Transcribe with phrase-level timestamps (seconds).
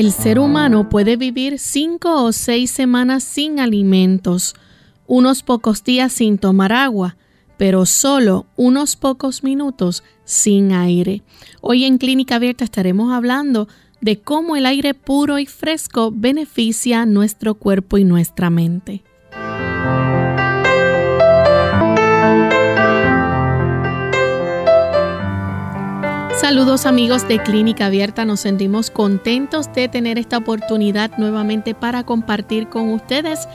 [0.00, 4.54] El ser humano puede vivir cinco o seis semanas sin alimentos,
[5.06, 7.18] unos pocos días sin tomar agua,
[7.58, 11.22] pero solo unos pocos minutos sin aire.
[11.60, 13.68] Hoy en Clínica Abierta estaremos hablando
[14.00, 19.02] de cómo el aire puro y fresco beneficia nuestro cuerpo y nuestra mente.
[26.40, 32.68] Saludos amigos de Clínica Abierta, nos sentimos contentos de tener esta oportunidad nuevamente para compartir
[32.68, 33.46] con ustedes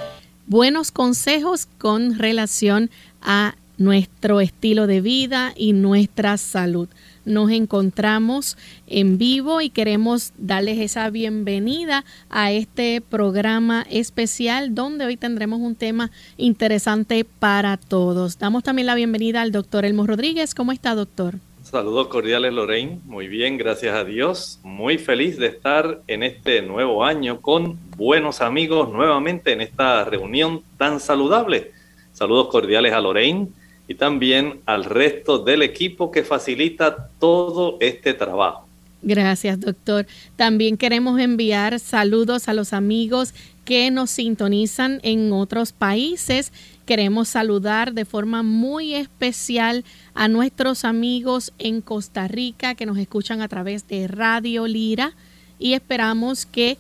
[0.45, 2.91] buenos consejos con relación
[3.23, 6.88] a nuestro estilo de vida y nuestra salud.
[7.25, 15.17] Nos encontramos en vivo y queremos darles esa bienvenida a este programa especial donde hoy
[15.17, 18.38] tendremos un tema interesante para todos.
[18.38, 20.53] Damos también la bienvenida al doctor Elmo Rodríguez.
[20.53, 21.39] ¿Cómo está, doctor?
[21.76, 23.02] Saludos cordiales, Lorraine.
[23.04, 24.59] Muy bien, gracias a Dios.
[24.64, 30.64] Muy feliz de estar en este nuevo año con buenos amigos nuevamente en esta reunión
[30.78, 31.73] tan saludable.
[32.14, 33.50] Saludos cordiales a Lorraine
[33.90, 38.66] y también al resto del equipo que facilita todo este trabajo.
[39.02, 40.08] Gracias, doctor.
[40.38, 43.34] También queremos enviar saludos a los amigos
[43.66, 46.53] que nos sintonizan en otros países.
[46.85, 53.41] Queremos saludar de forma muy especial a nuestros amigos en Costa Rica que nos escuchan
[53.41, 55.13] a través de Radio Lira
[55.57, 56.78] y esperamos que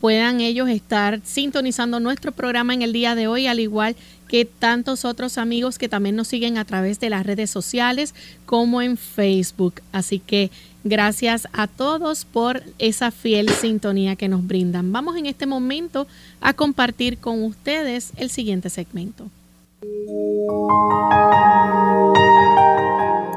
[0.00, 3.96] puedan ellos estar sintonizando nuestro programa en el día de hoy, al igual
[4.28, 8.14] que tantos otros amigos que también nos siguen a través de las redes sociales
[8.46, 9.82] como en Facebook.
[9.90, 10.52] Así que
[10.84, 14.92] gracias a todos por esa fiel sintonía que nos brindan.
[14.92, 16.06] Vamos en este momento
[16.40, 19.28] a compartir con ustedes el siguiente segmento.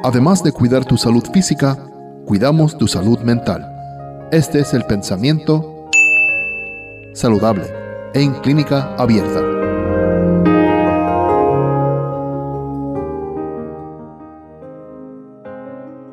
[0.03, 1.77] Además de cuidar tu salud física,
[2.25, 3.67] cuidamos tu salud mental.
[4.31, 5.89] Este es el pensamiento
[7.13, 7.65] saludable
[8.15, 9.39] en clínica abierta.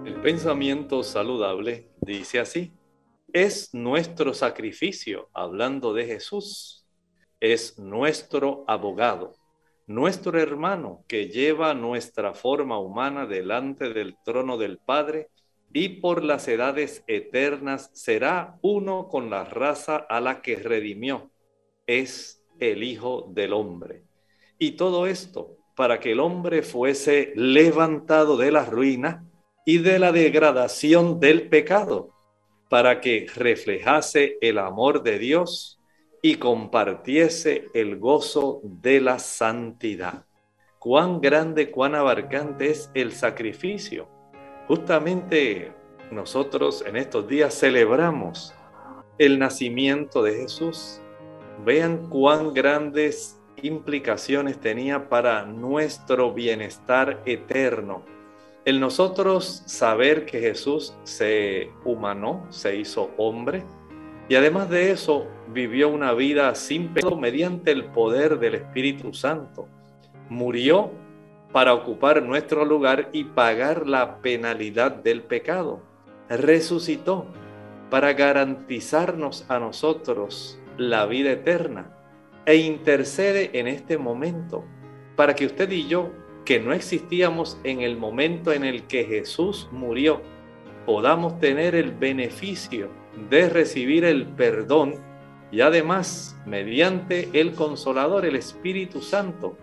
[0.04, 2.72] El pensamiento saludable dice así,
[3.32, 6.86] es nuestro sacrificio, hablando de Jesús,
[7.40, 9.37] es nuestro abogado
[9.88, 15.28] nuestro hermano que lleva nuestra forma humana delante del trono del Padre
[15.72, 21.30] y por las edades eternas será uno con la raza a la que redimió.
[21.86, 24.04] Es el Hijo del Hombre.
[24.58, 29.24] Y todo esto para que el hombre fuese levantado de la ruina
[29.64, 32.10] y de la degradación del pecado,
[32.68, 35.77] para que reflejase el amor de Dios
[36.22, 40.24] y compartiese el gozo de la santidad.
[40.78, 44.08] Cuán grande, cuán abarcante es el sacrificio.
[44.66, 45.72] Justamente
[46.10, 48.54] nosotros en estos días celebramos
[49.18, 51.00] el nacimiento de Jesús.
[51.64, 58.02] Vean cuán grandes implicaciones tenía para nuestro bienestar eterno.
[58.64, 63.64] El nosotros saber que Jesús se humanó, se hizo hombre,
[64.28, 69.68] y además de eso, vivió una vida sin pecado mediante el poder del Espíritu Santo.
[70.28, 70.90] Murió
[71.52, 75.80] para ocupar nuestro lugar y pagar la penalidad del pecado.
[76.28, 77.26] Resucitó
[77.90, 81.90] para garantizarnos a nosotros la vida eterna
[82.44, 84.64] e intercede en este momento
[85.16, 86.10] para que usted y yo,
[86.44, 90.22] que no existíamos en el momento en el que Jesús murió,
[90.86, 92.88] podamos tener el beneficio
[93.28, 94.94] de recibir el perdón
[95.50, 99.56] y además, mediante el consolador, el Espíritu Santo,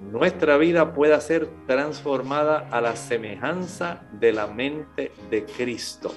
[0.00, 6.12] nuestra vida pueda ser transformada a la semejanza de la mente de Cristo.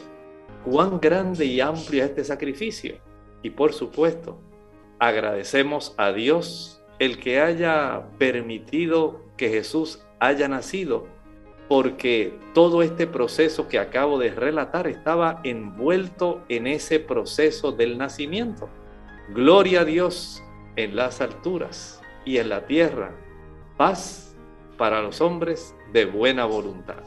[0.63, 2.95] Cuán grande y amplio es este sacrificio.
[3.43, 4.39] Y por supuesto,
[4.99, 11.07] agradecemos a Dios el que haya permitido que Jesús haya nacido
[11.67, 18.69] porque todo este proceso que acabo de relatar estaba envuelto en ese proceso del nacimiento.
[19.33, 20.43] Gloria a Dios
[20.75, 23.11] en las alturas y en la tierra,
[23.75, 24.35] paz
[24.77, 26.97] para los hombres de buena voluntad.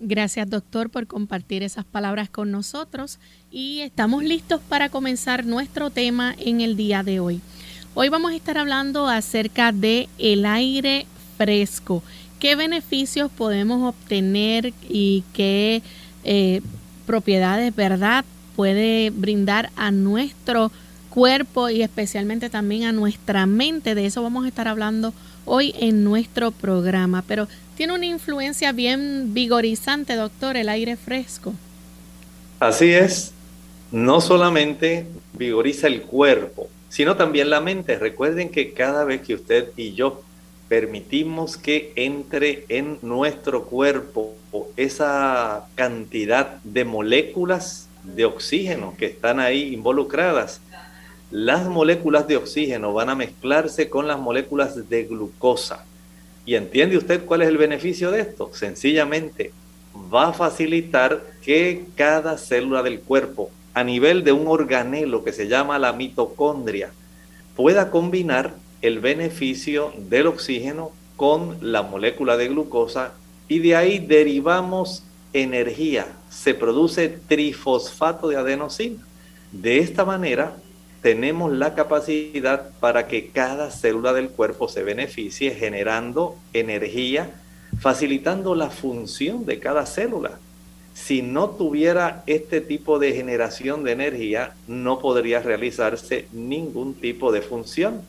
[0.00, 3.18] Gracias doctor por compartir esas palabras con nosotros
[3.50, 7.42] y estamos listos para comenzar nuestro tema en el día de hoy.
[7.94, 12.02] Hoy vamos a estar hablando acerca de el aire fresco.
[12.40, 15.82] ¿Qué beneficios podemos obtener y qué
[16.24, 16.62] eh,
[17.04, 18.24] propiedades, verdad,
[18.56, 20.70] puede brindar a nuestro
[21.70, 23.96] y especialmente también a nuestra mente?
[23.96, 25.12] De eso vamos a estar hablando
[25.46, 27.24] hoy en nuestro programa.
[27.26, 31.54] Pero tiene una influencia bien vigorizante, doctor, el aire fresco.
[32.60, 33.32] Así es.
[33.90, 37.98] No solamente vigoriza el cuerpo, sino también la mente.
[37.98, 40.22] Recuerden que cada vez que usted y yo
[40.68, 44.36] permitimos que entre en nuestro cuerpo
[44.76, 50.60] esa cantidad de moléculas de oxígeno que están ahí involucradas,
[51.30, 55.84] las moléculas de oxígeno van a mezclarse con las moléculas de glucosa.
[56.46, 58.50] ¿Y entiende usted cuál es el beneficio de esto?
[58.54, 59.52] Sencillamente
[60.12, 65.48] va a facilitar que cada célula del cuerpo, a nivel de un organelo que se
[65.48, 66.90] llama la mitocondria,
[67.54, 73.12] pueda combinar el beneficio del oxígeno con la molécula de glucosa
[73.48, 75.02] y de ahí derivamos
[75.32, 76.06] energía.
[76.30, 79.04] Se produce trifosfato de adenosina.
[79.52, 80.56] De esta manera
[81.02, 87.30] tenemos la capacidad para que cada célula del cuerpo se beneficie generando energía,
[87.80, 90.38] facilitando la función de cada célula.
[90.94, 97.42] Si no tuviera este tipo de generación de energía, no podría realizarse ningún tipo de
[97.42, 98.02] función.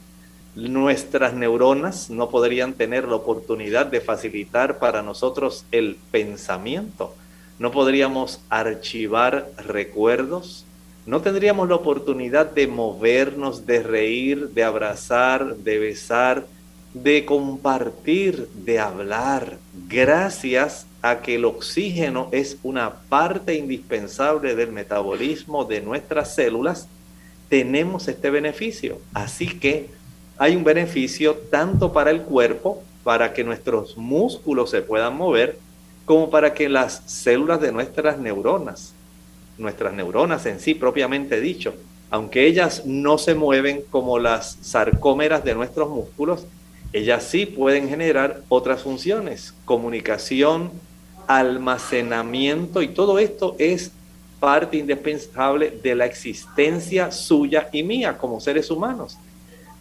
[0.55, 7.15] Nuestras neuronas no podrían tener la oportunidad de facilitar para nosotros el pensamiento.
[7.59, 10.65] No podríamos archivar recuerdos,
[11.09, 16.45] no tendríamos la oportunidad de movernos, de reír, de abrazar, de besar,
[16.93, 19.57] de compartir, de hablar,
[19.87, 26.87] gracias a que el oxígeno es una parte indispensable del metabolismo de nuestras células,
[27.49, 28.99] tenemos este beneficio.
[29.11, 29.89] Así que
[30.37, 35.57] hay un beneficio tanto para el cuerpo, para que nuestros músculos se puedan mover,
[36.05, 38.93] como para que las células de nuestras neuronas
[39.59, 41.75] nuestras neuronas en sí propiamente dicho,
[42.09, 46.45] aunque ellas no se mueven como las sarcómeras de nuestros músculos,
[46.91, 50.71] ellas sí pueden generar otras funciones, comunicación,
[51.27, 53.91] almacenamiento y todo esto es
[54.39, 59.17] parte indispensable de la existencia suya y mía como seres humanos.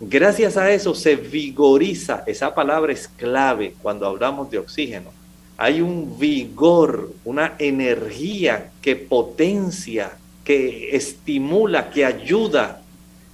[0.00, 5.10] Gracias a eso se vigoriza, esa palabra es clave cuando hablamos de oxígeno,
[5.58, 10.12] hay un vigor, una energía que potencia,
[10.44, 12.80] que estimula, que ayuda,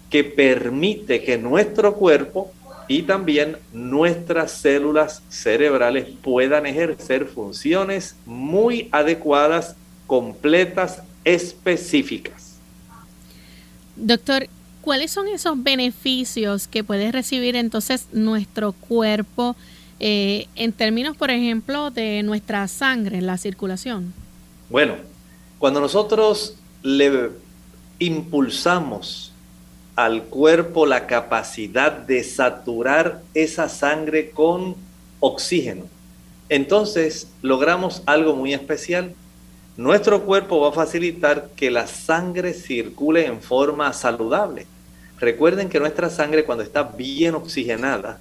[0.09, 2.50] que permite que nuestro cuerpo
[2.88, 12.56] y también nuestras células cerebrales puedan ejercer funciones muy adecuadas, completas, específicas.
[13.97, 14.49] Doctor,
[14.81, 19.56] ¿cuáles son esos beneficios que puede recibir entonces nuestro cuerpo?
[20.00, 24.12] Eh, en términos, por ejemplo, de nuestra sangre, la circulación?
[24.69, 24.94] Bueno,
[25.58, 27.31] cuando nosotros le
[27.98, 29.32] impulsamos
[29.96, 34.77] al cuerpo la capacidad de saturar esa sangre con
[35.20, 35.84] oxígeno,
[36.48, 39.15] entonces logramos algo muy especial.
[39.77, 44.67] Nuestro cuerpo va a facilitar que la sangre circule en forma saludable.
[45.19, 48.19] Recuerden que nuestra sangre cuando está bien oxigenada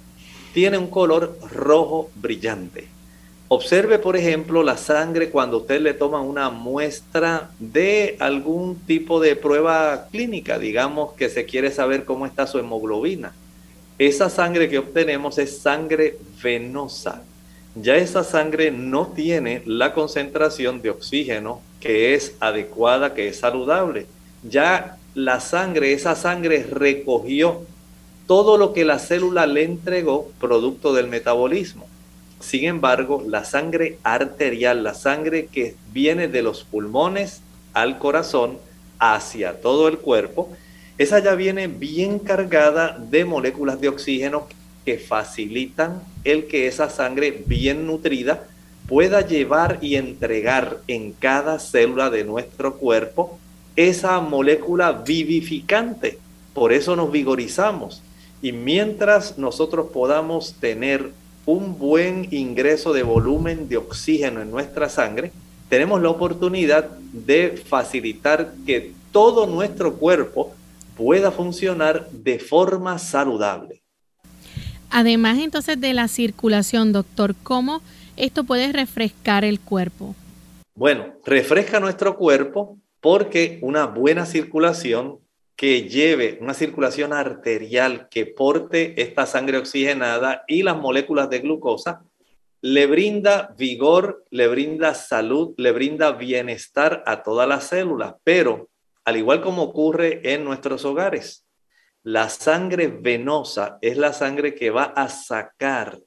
[0.54, 2.86] tiene un color rojo brillante.
[3.48, 9.34] Observe, por ejemplo, la sangre cuando usted le toma una muestra de algún tipo de
[9.34, 13.34] prueba clínica, digamos que se quiere saber cómo está su hemoglobina.
[13.98, 17.22] Esa sangre que obtenemos es sangre venosa.
[17.74, 24.06] Ya esa sangre no tiene la concentración de oxígeno que es adecuada, que es saludable.
[24.44, 27.62] Ya la sangre, esa sangre recogió
[28.26, 31.86] todo lo que la célula le entregó producto del metabolismo.
[32.40, 37.40] Sin embargo, la sangre arterial, la sangre que viene de los pulmones
[37.72, 38.58] al corazón
[38.98, 40.50] hacia todo el cuerpo,
[40.98, 44.46] esa ya viene bien cargada de moléculas de oxígeno
[44.84, 48.46] que facilitan el que esa sangre bien nutrida
[48.86, 53.38] pueda llevar y entregar en cada célula de nuestro cuerpo
[53.76, 56.18] esa molécula vivificante.
[56.52, 58.03] Por eso nos vigorizamos.
[58.44, 61.12] Y mientras nosotros podamos tener
[61.46, 65.32] un buen ingreso de volumen de oxígeno en nuestra sangre,
[65.70, 70.52] tenemos la oportunidad de facilitar que todo nuestro cuerpo
[70.94, 73.80] pueda funcionar de forma saludable.
[74.90, 77.80] Además entonces de la circulación, doctor, ¿cómo
[78.18, 80.14] esto puede refrescar el cuerpo?
[80.74, 85.23] Bueno, refresca nuestro cuerpo porque una buena circulación
[85.56, 92.04] que lleve una circulación arterial que porte esta sangre oxigenada y las moléculas de glucosa,
[92.60, 98.14] le brinda vigor, le brinda salud, le brinda bienestar a todas las células.
[98.24, 98.68] Pero,
[99.04, 101.46] al igual como ocurre en nuestros hogares,
[102.02, 106.00] la sangre venosa es la sangre que va a sacar,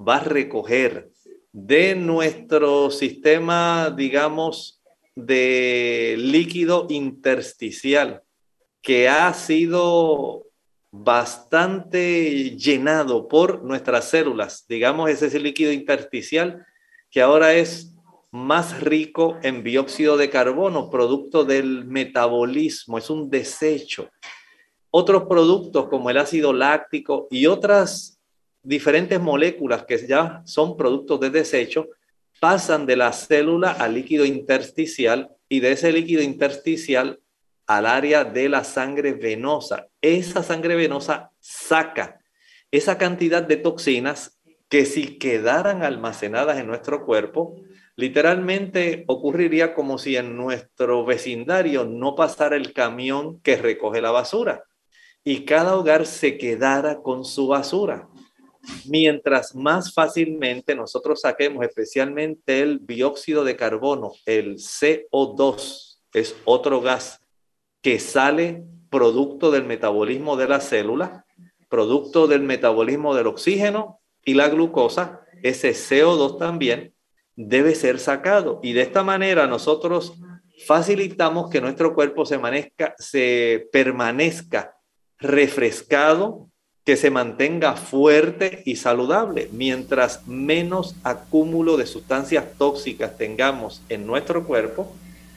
[0.00, 1.10] va a recoger
[1.52, 4.82] de nuestro sistema, digamos,
[5.14, 8.22] de líquido intersticial
[8.86, 10.46] que ha sido
[10.92, 16.64] bastante llenado por nuestras células, digamos ese líquido intersticial
[17.10, 17.96] que ahora es
[18.30, 24.08] más rico en dióxido de carbono, producto del metabolismo, es un desecho.
[24.92, 28.20] Otros productos como el ácido láctico y otras
[28.62, 31.88] diferentes moléculas que ya son productos de desecho
[32.38, 37.18] pasan de la célula al líquido intersticial y de ese líquido intersticial
[37.66, 39.88] al área de la sangre venosa.
[40.00, 42.20] Esa sangre venosa saca
[42.70, 47.56] esa cantidad de toxinas que si quedaran almacenadas en nuestro cuerpo,
[47.94, 54.64] literalmente ocurriría como si en nuestro vecindario no pasara el camión que recoge la basura
[55.24, 58.08] y cada hogar se quedara con su basura.
[58.86, 67.20] Mientras más fácilmente nosotros saquemos especialmente el dióxido de carbono, el CO2, es otro gas
[67.86, 71.24] que sale producto del metabolismo de la célula,
[71.68, 76.94] producto del metabolismo del oxígeno y la glucosa, ese CO2 también
[77.36, 78.58] debe ser sacado.
[78.60, 80.14] Y de esta manera nosotros
[80.66, 82.40] facilitamos que nuestro cuerpo se,
[82.98, 84.74] se permanezca
[85.20, 86.48] refrescado,
[86.84, 89.48] que se mantenga fuerte y saludable.
[89.52, 94.92] Mientras menos acúmulo de sustancias tóxicas tengamos en nuestro cuerpo,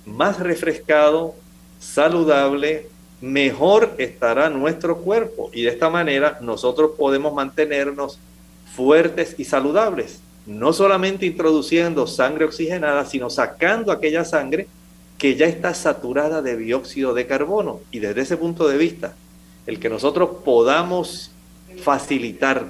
[0.07, 1.35] más refrescado,
[1.79, 2.87] saludable,
[3.21, 8.19] mejor estará nuestro cuerpo y de esta manera nosotros podemos mantenernos
[8.75, 14.67] fuertes y saludables, no solamente introduciendo sangre oxigenada, sino sacando aquella sangre
[15.17, 17.81] que ya está saturada de dióxido de carbono.
[17.91, 19.15] Y desde ese punto de vista,
[19.65, 21.31] el que nosotros podamos
[21.83, 22.67] facilitar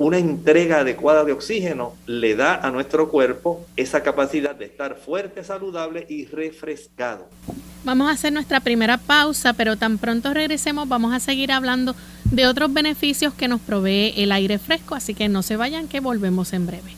[0.00, 5.44] una entrega adecuada de oxígeno le da a nuestro cuerpo esa capacidad de estar fuerte,
[5.44, 7.28] saludable y refrescado.
[7.84, 12.46] Vamos a hacer nuestra primera pausa, pero tan pronto regresemos vamos a seguir hablando de
[12.46, 16.54] otros beneficios que nos provee el aire fresco, así que no se vayan que volvemos
[16.54, 16.96] en breve.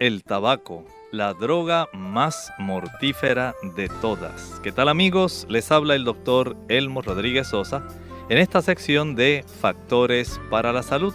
[0.00, 4.58] El tabaco, la droga más mortífera de todas.
[4.64, 5.46] ¿Qué tal amigos?
[5.48, 7.86] Les habla el doctor Elmo Rodríguez Sosa
[8.28, 11.12] en esta sección de Factores para la Salud,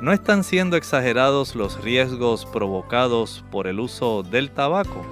[0.00, 5.04] ¿no están siendo exagerados los riesgos provocados por el uso del tabaco?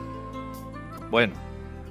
[1.11, 1.35] Bueno,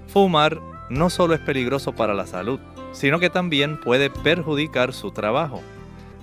[0.08, 2.60] fumar no solo es peligroso para la salud,
[2.92, 5.62] sino que también puede perjudicar su trabajo.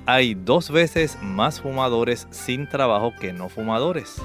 [0.06, 4.20] Hay dos veces más fumadores sin trabajo que no fumadores.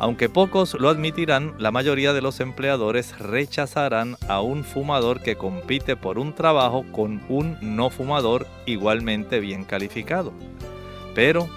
[0.00, 5.96] Aunque pocos lo admitirán, la mayoría de los empleadores rechazarán a un fumador que compite
[5.96, 10.32] por un trabajo con un no fumador igualmente bien calificado.
[11.16, 11.48] Pero,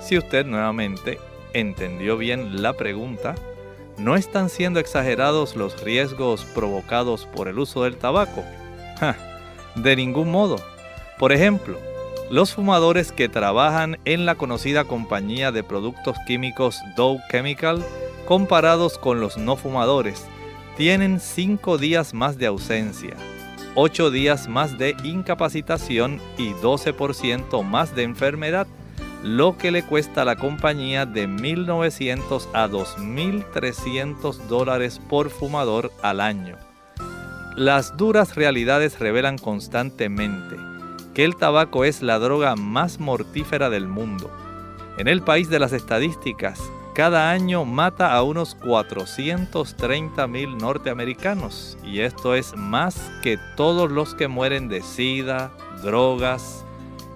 [0.00, 1.20] si usted nuevamente
[1.52, 3.36] entendió bien la pregunta,
[3.96, 8.42] ¿no están siendo exagerados los riesgos provocados por el uso del tabaco?
[9.76, 10.56] de ningún modo.
[11.18, 11.78] Por ejemplo,
[12.34, 17.84] los fumadores que trabajan en la conocida compañía de productos químicos Dow Chemical,
[18.26, 20.26] comparados con los no fumadores,
[20.76, 23.14] tienen 5 días más de ausencia,
[23.76, 28.66] 8 días más de incapacitación y 12% más de enfermedad,
[29.22, 36.20] lo que le cuesta a la compañía de 1.900 a 2.300 dólares por fumador al
[36.20, 36.58] año.
[37.54, 40.73] Las duras realidades revelan constantemente
[41.14, 44.30] que el tabaco es la droga más mortífera del mundo.
[44.98, 46.60] En el país de las estadísticas,
[46.94, 54.14] cada año mata a unos 430 mil norteamericanos y esto es más que todos los
[54.14, 55.50] que mueren de sida,
[55.82, 56.64] drogas,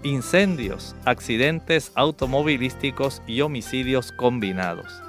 [0.03, 5.03] incendios, accidentes automovilísticos y homicidios combinados.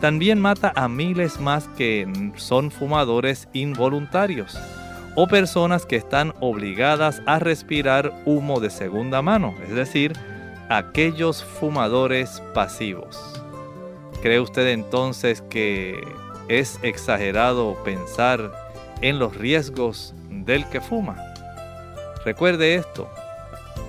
[0.00, 4.56] También mata a miles más que son fumadores involuntarios
[5.14, 10.12] o personas que están obligadas a respirar humo de segunda mano, es decir,
[10.68, 13.42] aquellos fumadores pasivos.
[14.22, 15.98] ¿Cree usted entonces que
[16.48, 18.52] es exagerado pensar
[19.00, 21.16] en los riesgos del que fuma?
[22.24, 23.08] Recuerde esto,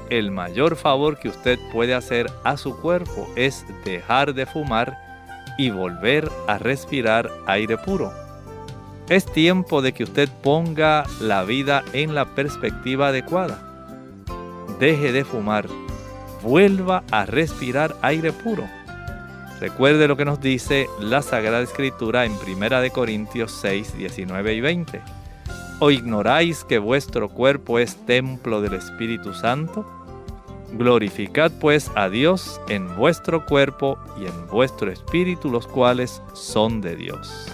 [0.09, 4.97] el mayor favor que usted puede hacer a su cuerpo es dejar de fumar
[5.57, 8.20] y volver a respirar aire puro.
[9.09, 13.59] Es tiempo de que usted ponga la vida en la perspectiva adecuada.
[14.79, 15.67] Deje de fumar,
[16.41, 18.67] vuelva a respirar aire puro.
[19.59, 25.01] Recuerde lo que nos dice la Sagrada Escritura en 1 Corintios 6, 19 y 20.
[25.79, 29.85] ¿O ignoráis que vuestro cuerpo es templo del Espíritu Santo?
[30.73, 36.95] Glorificad pues a Dios en vuestro cuerpo y en vuestro espíritu, los cuales son de
[36.95, 37.47] Dios.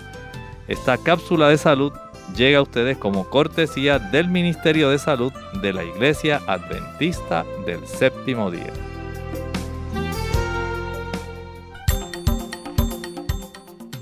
[0.67, 1.93] Esta cápsula de salud
[2.35, 5.31] llega a ustedes como cortesía del Ministerio de Salud
[5.61, 8.73] de la Iglesia Adventista del Séptimo Día.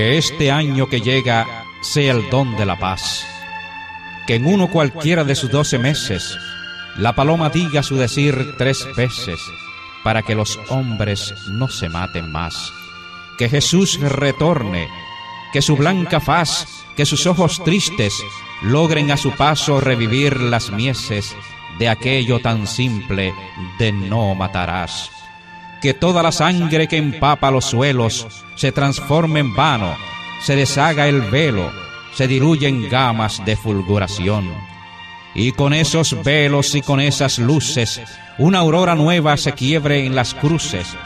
[0.00, 3.22] Que este año que llega sea el don de la paz.
[4.26, 6.38] Que en uno cualquiera de sus doce meses
[6.96, 9.38] la paloma diga su decir tres veces
[10.02, 12.72] para que los hombres no se maten más.
[13.36, 14.88] Que Jesús retorne,
[15.52, 16.66] que su blanca faz,
[16.96, 18.14] que sus ojos tristes
[18.62, 21.36] logren a su paso revivir las mieses
[21.78, 23.34] de aquello tan simple
[23.78, 25.10] de no matarás
[25.80, 29.96] que toda la sangre que empapa los suelos se transforme en vano,
[30.42, 31.72] se deshaga el velo,
[32.14, 34.52] se diluye en gamas de fulguración.
[35.34, 38.00] Y con esos velos y con esas luces,
[38.38, 40.96] una aurora nueva se quiebre en las cruces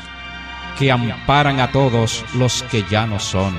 [0.78, 3.54] que amparan a todos los que ya no son.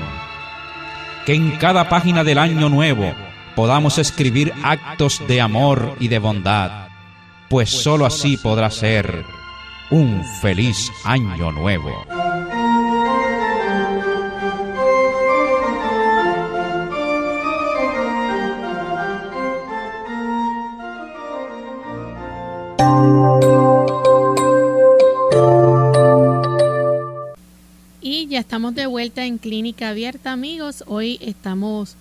[1.24, 3.14] Que en cada página del año nuevo
[3.54, 6.88] podamos escribir actos de amor y de bondad,
[7.48, 9.24] pues sólo así podrá ser
[9.90, 11.90] un feliz año nuevo.
[28.00, 30.82] Y ya estamos de vuelta en Clínica Abierta, amigos.
[30.86, 31.96] Hoy estamos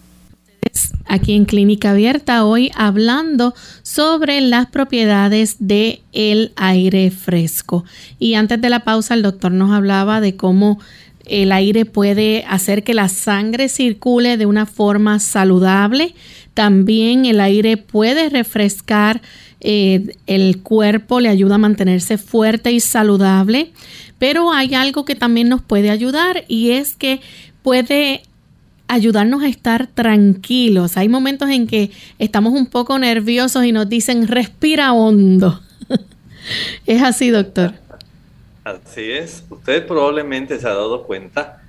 [1.08, 7.86] aquí en Clínica Abierta hoy hablando sobre las propiedades del el aire fresco.
[8.20, 10.80] Y antes de la pausa el doctor nos hablaba de cómo
[11.26, 16.14] el aire puede hacer que la sangre circule de una forma saludable.
[16.54, 19.22] También el aire puede refrescar
[19.62, 23.72] eh, el cuerpo, le ayuda a mantenerse fuerte y saludable.
[24.20, 27.22] Pero hay algo que también nos puede ayudar y es que
[27.64, 28.22] puede
[28.88, 30.98] ayudarnos a estar tranquilos.
[30.98, 35.62] Hay momentos en que estamos un poco nerviosos y nos dicen respira hondo.
[36.86, 37.74] es así, doctor.
[38.64, 39.44] Así es.
[39.50, 41.62] Usted probablemente se ha dado cuenta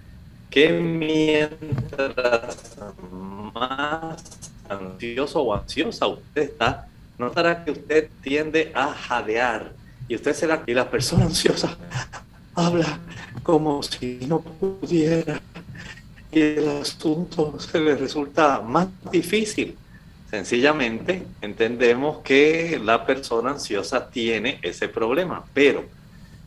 [0.50, 2.56] que mientras
[3.54, 4.22] más
[4.68, 9.72] ansioso o ansiosa usted está, notará que usted tiende a jadear
[10.08, 11.76] y usted será que la persona ansiosa
[12.54, 12.98] habla
[13.42, 15.40] como si no pudiera
[16.32, 19.76] el asunto se le resulta más difícil.
[20.30, 25.84] Sencillamente entendemos que la persona ansiosa tiene ese problema, pero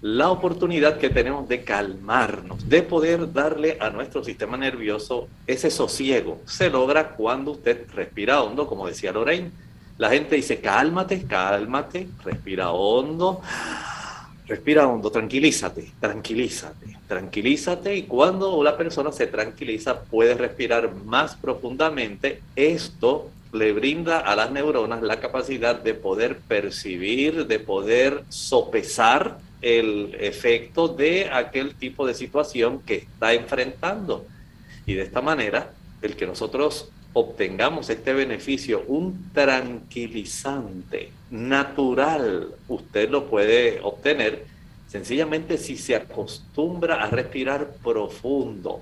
[0.01, 6.41] la oportunidad que tenemos de calmarnos, de poder darle a nuestro sistema nervioso ese sosiego,
[6.45, 9.51] se logra cuando usted respira hondo, como decía Lorraine.
[9.97, 13.41] La gente dice, cálmate, cálmate, respira hondo
[14.49, 22.43] Respira hondo, tranquilízate, tranquilízate, tranquilízate y cuando la persona se tranquiliza puede respirar más profundamente.
[22.56, 30.15] Esto le brinda a las neuronas la capacidad de poder percibir, de poder sopesar el
[30.19, 34.28] efecto de aquel tipo de situación que está enfrentando.
[34.86, 35.72] Y de esta manera,
[36.04, 44.45] el que nosotros obtengamos este beneficio, un tranquilizante natural, usted lo puede obtener
[44.89, 48.82] sencillamente si se acostumbra a respirar profundo.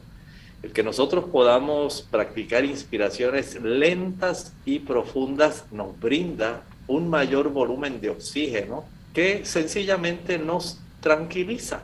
[0.63, 8.09] El que nosotros podamos practicar inspiraciones lentas y profundas nos brinda un mayor volumen de
[8.09, 11.83] oxígeno que sencillamente nos tranquiliza.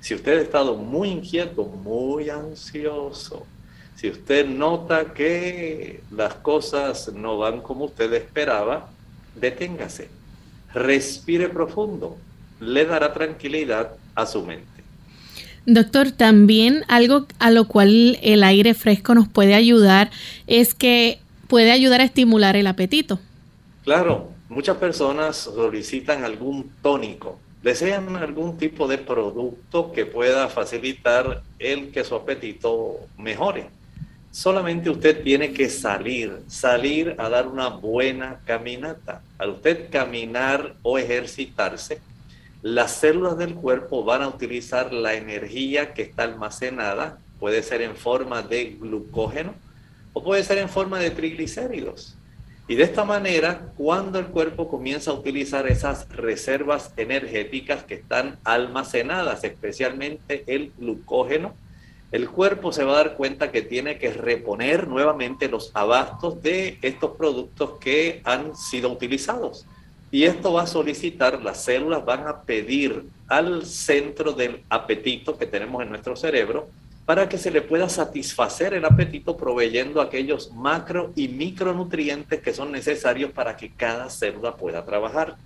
[0.00, 3.46] Si usted ha estado muy inquieto, muy ansioso,
[3.94, 8.88] si usted nota que las cosas no van como usted esperaba,
[9.34, 10.08] deténgase,
[10.72, 12.16] respire profundo,
[12.60, 14.66] le dará tranquilidad a su mente.
[15.66, 20.10] Doctor, también algo a lo cual el aire fresco nos puede ayudar
[20.46, 23.18] es que puede ayudar a estimular el apetito.
[23.84, 31.90] Claro, muchas personas solicitan algún tónico, desean algún tipo de producto que pueda facilitar el
[31.90, 33.68] que su apetito mejore.
[34.30, 39.22] Solamente usted tiene que salir, salir a dar una buena caminata.
[39.38, 42.00] Al usted caminar o ejercitarse,
[42.62, 47.96] las células del cuerpo van a utilizar la energía que está almacenada, puede ser en
[47.96, 49.54] forma de glucógeno
[50.12, 52.16] o puede ser en forma de triglicéridos.
[52.68, 58.38] Y de esta manera, cuando el cuerpo comienza a utilizar esas reservas energéticas que están
[58.44, 61.54] almacenadas, especialmente el glucógeno,
[62.12, 66.78] el cuerpo se va a dar cuenta que tiene que reponer nuevamente los abastos de
[66.82, 69.66] estos productos que han sido utilizados.
[70.12, 75.46] Y esto va a solicitar, las células van a pedir al centro del apetito que
[75.46, 76.68] tenemos en nuestro cerebro
[77.06, 82.72] para que se le pueda satisfacer el apetito proveyendo aquellos macro y micronutrientes que son
[82.72, 85.36] necesarios para que cada célula pueda trabajar.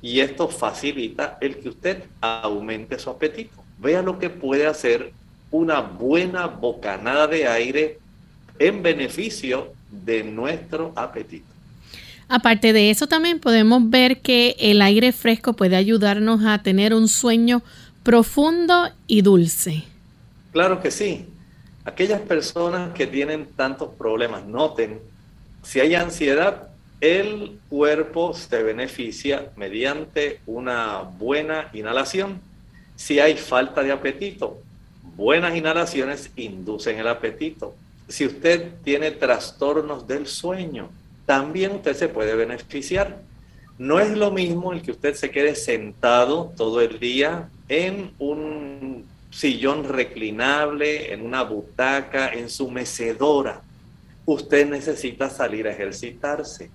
[0.00, 3.62] Y esto facilita el que usted aumente su apetito.
[3.78, 5.12] Vea lo que puede hacer
[5.50, 7.98] una buena bocanada de aire
[8.58, 11.51] en beneficio de nuestro apetito.
[12.34, 17.06] Aparte de eso, también podemos ver que el aire fresco puede ayudarnos a tener un
[17.06, 17.62] sueño
[18.02, 19.84] profundo y dulce.
[20.50, 21.26] Claro que sí.
[21.84, 24.98] Aquellas personas que tienen tantos problemas, noten,
[25.62, 26.70] si hay ansiedad,
[27.02, 32.40] el cuerpo se beneficia mediante una buena inhalación.
[32.96, 34.56] Si hay falta de apetito,
[35.16, 37.74] buenas inhalaciones inducen el apetito.
[38.08, 40.88] Si usted tiene trastornos del sueño,
[41.32, 43.22] también usted se puede beneficiar.
[43.78, 49.06] No es lo mismo el que usted se quede sentado todo el día en un
[49.30, 53.62] sillón reclinable, en una butaca, en su mecedora.
[54.26, 56.68] Usted necesita salir a ejercitarse.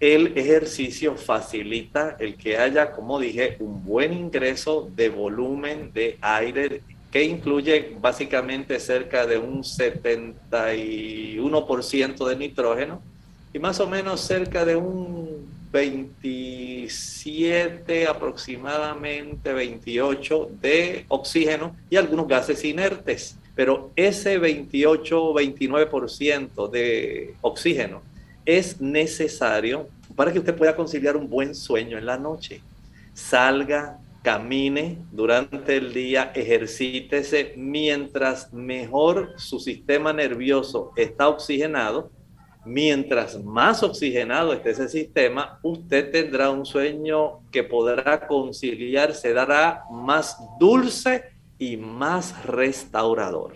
[0.00, 6.80] El ejercicio facilita el que haya, como dije, un buen ingreso de volumen de aire
[7.12, 13.09] que incluye básicamente cerca de un 71% de nitrógeno
[13.52, 22.64] y más o menos cerca de un 27 aproximadamente 28 de oxígeno y algunos gases
[22.64, 23.36] inertes.
[23.54, 28.02] Pero ese 28 29% de oxígeno
[28.44, 32.62] es necesario para que usted pueda conciliar un buen sueño en la noche.
[33.14, 42.10] Salga, camine durante el día, ejercítese mientras mejor su sistema nervioso está oxigenado
[42.64, 49.84] Mientras más oxigenado esté ese sistema, usted tendrá un sueño que podrá conciliar, se dará
[49.90, 51.24] más dulce
[51.58, 53.54] y más restaurador.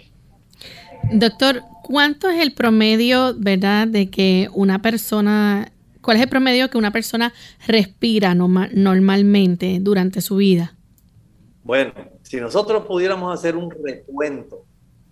[1.13, 6.79] Doctor, ¿cuánto es el promedio, verdad, de que una persona, cuál es el promedio que
[6.79, 7.35] una persona
[7.67, 10.75] respira normalmente durante su vida?
[11.63, 14.65] Bueno, si nosotros pudiéramos hacer un recuento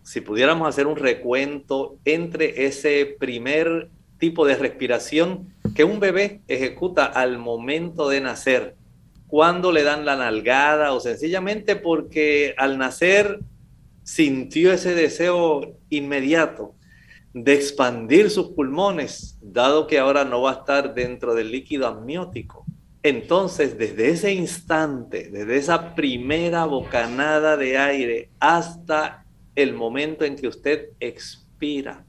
[0.03, 7.05] si pudiéramos hacer un recuento entre ese primer tipo de respiración que un bebé ejecuta
[7.05, 8.77] al momento de nacer,
[9.27, 13.41] cuando le dan la nalgada o sencillamente porque al nacer
[14.03, 16.75] sintió ese deseo inmediato
[17.33, 22.67] de expandir sus pulmones, dado que ahora no va a estar dentro del líquido amniótico.
[23.03, 29.22] Entonces, desde ese instante, desde esa primera bocanada de aire hasta
[29.55, 32.07] el momento en que usted expira,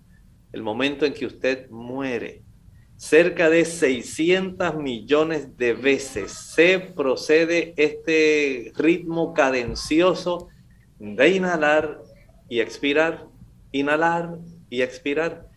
[0.51, 2.41] el momento en que usted muere.
[2.95, 10.47] Cerca de 600 millones de veces se procede este ritmo cadencioso
[10.99, 12.01] de inhalar
[12.47, 13.27] y expirar,
[13.71, 14.37] inhalar
[14.69, 15.49] y expirar.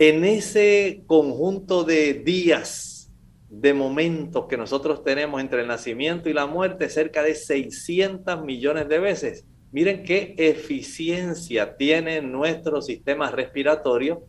[0.00, 3.12] En ese conjunto de días,
[3.48, 8.88] de momentos que nosotros tenemos entre el nacimiento y la muerte, cerca de 600 millones
[8.88, 14.22] de veces Miren qué eficiencia tiene nuestro sistema respiratorio.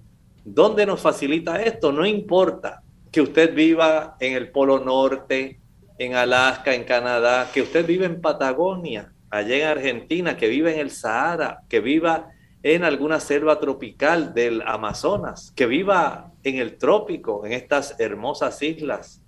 [0.44, 1.92] ¿Dónde nos facilita esto?
[1.92, 5.60] No importa que usted viva en el Polo Norte,
[5.98, 10.80] en Alaska, en Canadá, que usted vive en Patagonia, allá en Argentina, que vive en
[10.80, 17.46] el Sahara, que viva en alguna selva tropical del Amazonas, que viva en el trópico,
[17.46, 19.24] en estas hermosas islas.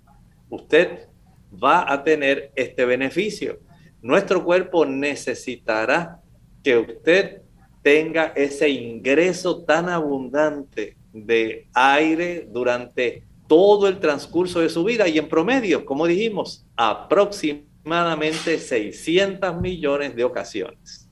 [0.50, 1.08] Usted
[1.52, 3.58] va a tener este beneficio.
[4.02, 6.20] Nuestro cuerpo necesitará
[6.62, 7.42] que usted
[7.82, 15.18] tenga ese ingreso tan abundante de aire durante todo el transcurso de su vida y
[15.18, 21.08] en promedio, como dijimos, aproximadamente 600 millones de ocasiones.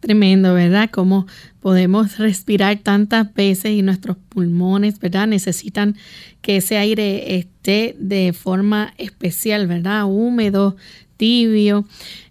[0.00, 0.88] Tremendo, ¿verdad?
[0.90, 1.26] Cómo
[1.60, 5.26] podemos respirar tantas veces y nuestros pulmones, ¿verdad?
[5.26, 5.96] Necesitan
[6.40, 10.06] que ese aire esté de forma especial, ¿verdad?
[10.06, 10.76] Húmedo,
[11.20, 11.84] tibio.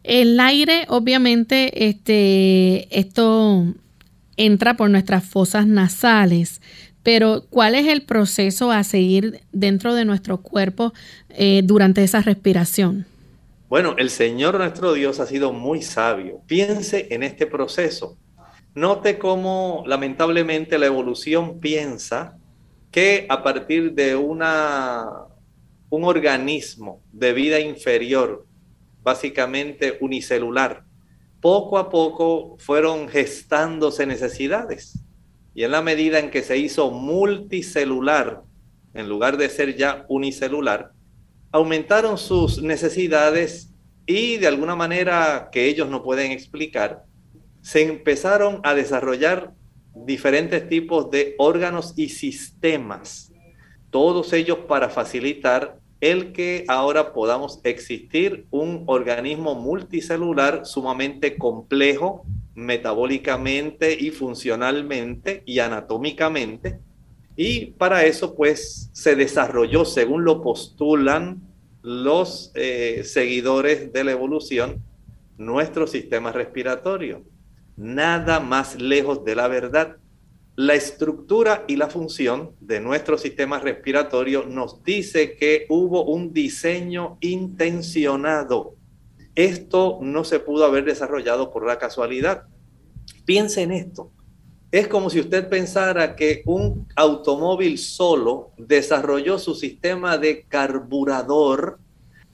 [0.04, 3.66] El aire, obviamente, este, esto
[4.36, 6.60] entra por nuestras fosas nasales,
[7.04, 10.92] pero ¿cuál es el proceso a seguir dentro de nuestro cuerpo
[11.30, 13.06] eh, durante esa respiración?
[13.70, 16.42] Bueno, el Señor nuestro Dios ha sido muy sabio.
[16.48, 18.18] Piense en este proceso.
[18.74, 22.36] Note cómo lamentablemente la evolución piensa
[22.90, 25.06] que a partir de una,
[25.92, 28.48] un organismo de vida inferior,
[29.02, 30.84] básicamente unicelular,
[31.42, 35.00] poco a poco fueron gestándose necesidades.
[35.54, 38.44] Y en la medida en que se hizo multicelular,
[38.94, 40.92] en lugar de ser ya unicelular,
[41.52, 43.74] aumentaron sus necesidades
[44.06, 47.04] y de alguna manera que ellos no pueden explicar,
[47.62, 49.54] se empezaron a desarrollar
[49.96, 53.32] diferentes tipos de órganos y sistemas,
[53.90, 63.98] todos ellos para facilitar el que ahora podamos existir un organismo multicelular sumamente complejo metabólicamente
[64.00, 66.80] y funcionalmente y anatómicamente,
[67.36, 71.42] y para eso, pues, se desarrolló, según lo postulan
[71.82, 74.84] los eh, seguidores de la evolución,
[75.38, 77.24] nuestro sistema respiratorio.
[77.78, 79.96] Nada más lejos de la verdad.
[80.62, 87.18] La estructura y la función de nuestro sistema respiratorio nos dice que hubo un diseño
[87.22, 88.76] intencionado.
[89.36, 92.44] Esto no se pudo haber desarrollado por la casualidad.
[93.24, 94.12] Piense en esto
[94.70, 101.80] es como si usted pensara que un automóvil solo desarrolló su sistema de carburador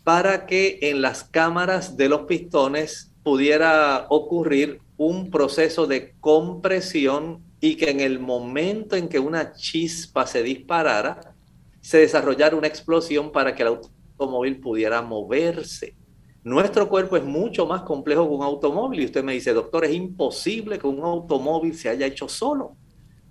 [0.04, 7.76] para que en las cámaras de los pistones pudiera ocurrir un proceso de compresión y
[7.76, 11.34] que en el momento en que una chispa se disparara,
[11.82, 15.96] se desarrollara una explosión para que el automóvil pudiera moverse.
[16.44, 19.00] Nuestro cuerpo es mucho más complejo que un automóvil.
[19.00, 22.78] Y usted me dice, doctor, es imposible que un automóvil se haya hecho solo.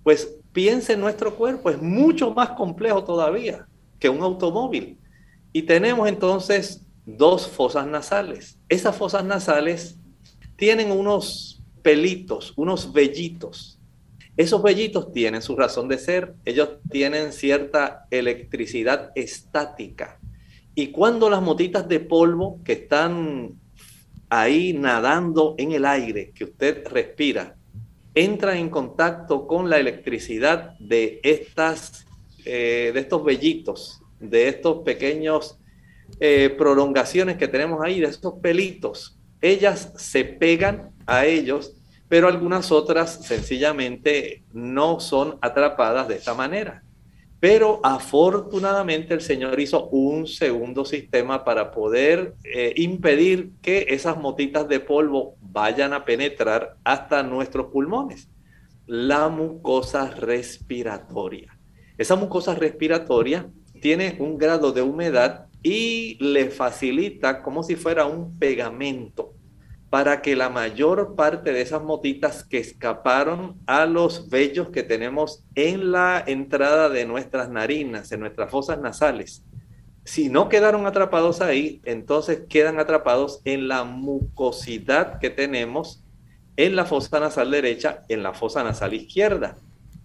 [0.03, 3.69] Pues piense en nuestro cuerpo, es mucho más complejo todavía
[4.01, 4.99] que un automóvil.
[5.53, 8.59] Y tenemos entonces dos fosas nasales.
[8.69, 9.97] Esas fosas nasales
[10.57, 13.74] tienen unos pelitos, unos vellitos.
[14.37, 16.35] Esos vellitos tienen su razón de ser.
[16.45, 20.19] Ellos tienen cierta electricidad estática.
[20.75, 23.53] Y cuando las motitas de polvo que están
[24.29, 27.57] ahí nadando en el aire que usted respira,
[28.15, 32.07] entran en contacto con la electricidad de, estas,
[32.45, 35.59] eh, de estos vellitos, de estos pequeños
[36.21, 41.77] eh, prolongaciones que tenemos ahí, de estos pelitos, ellas se pegan a ellos,
[42.15, 46.85] pero algunas otras sencillamente no son atrapadas de esta manera.
[47.41, 54.69] Pero afortunadamente el Señor hizo un segundo sistema para poder eh, impedir que esas motitas
[54.69, 58.29] de polvo vayan a penetrar hasta nuestros pulmones.
[58.87, 61.59] La mucosa respiratoria.
[61.99, 63.51] Esa mucosa respiratoria
[63.81, 69.34] tiene un grado de humedad y le facilita como si fuera un pegamento
[69.95, 75.45] para que la mayor parte de esas motitas que escaparon a los vellos que tenemos
[75.55, 79.45] en la entrada de nuestras narinas, en nuestras fosas nasales,
[80.05, 86.03] si no quedaron atrapados ahí, entonces quedan atrapados en la mucosidad que tenemos
[86.57, 89.59] en la fosa nasal derecha, en la fosa nasal izquierda.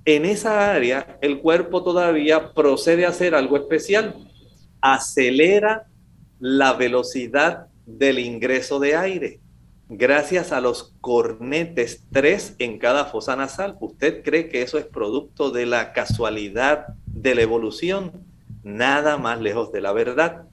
[0.06, 4.13] En esa área, el cuerpo todavía procede a hacer algo especial.
[4.82, 5.88] Acelera
[6.38, 9.39] la velocidad del ingreso de aire
[9.89, 13.75] gracias a los cornetes, tres en cada fosa nasal.
[13.82, 18.12] ¿Usted cree que eso es producto de la casualidad de la evolución?
[18.63, 20.43] Nada más lejos de la verdad.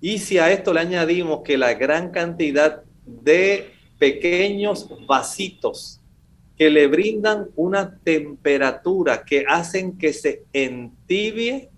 [0.00, 6.00] Y si a esto le añadimos que la gran cantidad de pequeños vasitos
[6.56, 11.70] que le brindan una temperatura que hacen que se entibie,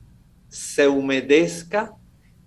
[0.48, 1.94] se humedezca,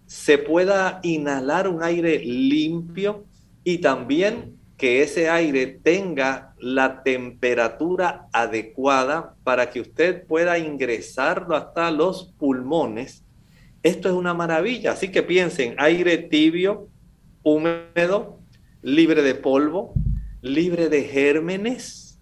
[0.05, 3.25] se pueda inhalar un aire limpio
[3.63, 11.92] y también que ese aire tenga la temperatura adecuada para que usted pueda ingresarlo hasta
[11.92, 13.26] los pulmones.
[13.84, 14.94] Esto es una maravilla.
[14.94, 16.88] Así que piensen, aire tibio,
[17.44, 18.39] húmedo,
[18.82, 19.94] libre de polvo,
[20.42, 22.18] libre de gérmenes.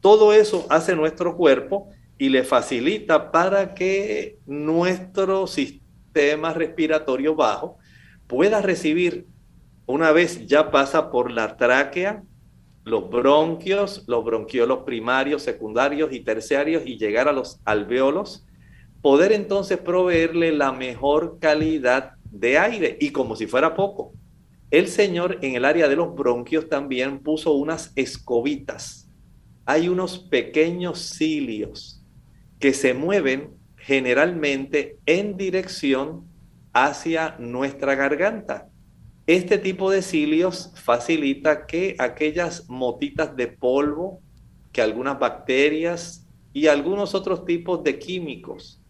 [0.00, 1.88] Todo eso hace nuestro cuerpo
[2.18, 7.78] y le facilita para que nuestro sistema respiratorio bajo
[8.26, 9.28] pueda recibir,
[9.86, 12.22] una vez ya pasa por la tráquea,
[12.84, 18.44] los bronquios, los bronquiolos primarios, secundarios y terciarios y llegar a los alveolos,
[19.00, 24.12] poder entonces proveerle la mejor calidad de aire y como si fuera poco.
[24.70, 29.08] El Señor en el área de los bronquios también puso unas escobitas.
[29.66, 32.02] Hay unos pequeños cilios
[32.58, 36.24] que se mueven generalmente en dirección
[36.72, 38.68] hacia nuestra garganta.
[39.26, 44.20] Este tipo de cilios facilita que aquellas motitas de polvo,
[44.72, 48.82] que algunas bacterias y algunos otros tipos de químicos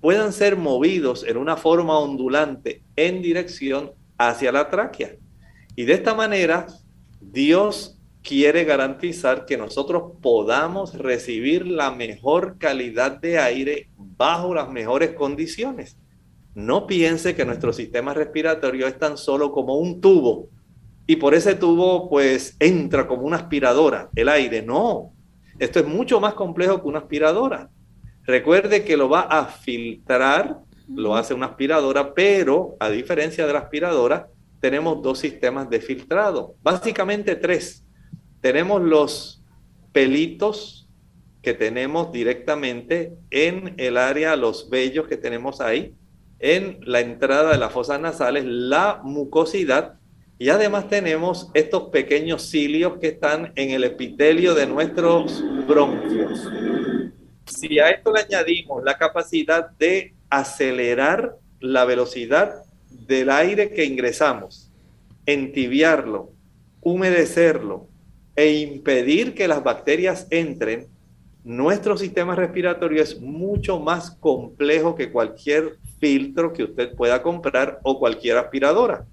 [0.00, 5.16] puedan ser movidos en una forma ondulante en dirección hacia la tráquea.
[5.76, 6.66] Y de esta manera,
[7.20, 15.12] Dios quiere garantizar que nosotros podamos recibir la mejor calidad de aire bajo las mejores
[15.12, 15.96] condiciones.
[16.56, 20.48] No piense que nuestro sistema respiratorio es tan solo como un tubo
[21.06, 24.62] y por ese tubo pues entra como una aspiradora el aire.
[24.62, 25.12] No,
[25.58, 27.68] esto es mucho más complejo que una aspiradora.
[28.22, 33.58] Recuerde que lo va a filtrar, lo hace una aspiradora, pero a diferencia de la
[33.58, 37.84] aspiradora, tenemos dos sistemas de filtrado, básicamente tres.
[38.40, 39.44] Tenemos los
[39.92, 40.88] pelitos
[41.42, 45.94] que tenemos directamente en el área, los vellos que tenemos ahí,
[46.38, 49.94] en la entrada de las fosas nasales, la mucosidad
[50.38, 56.48] y además tenemos estos pequeños cilios que están en el epitelio de nuestros bronquios.
[57.46, 64.70] Si a esto le añadimos la capacidad de acelerar la velocidad del aire que ingresamos,
[65.24, 66.32] entibiarlo,
[66.82, 67.88] humedecerlo
[68.34, 70.88] e impedir que las bacterias entren,
[71.44, 77.98] nuestro sistema respiratorio es mucho más complejo que cualquier filtro que usted pueda comprar o
[77.98, 79.06] cualquier aspiradora.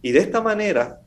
[0.00, 1.00] Y de esta manera,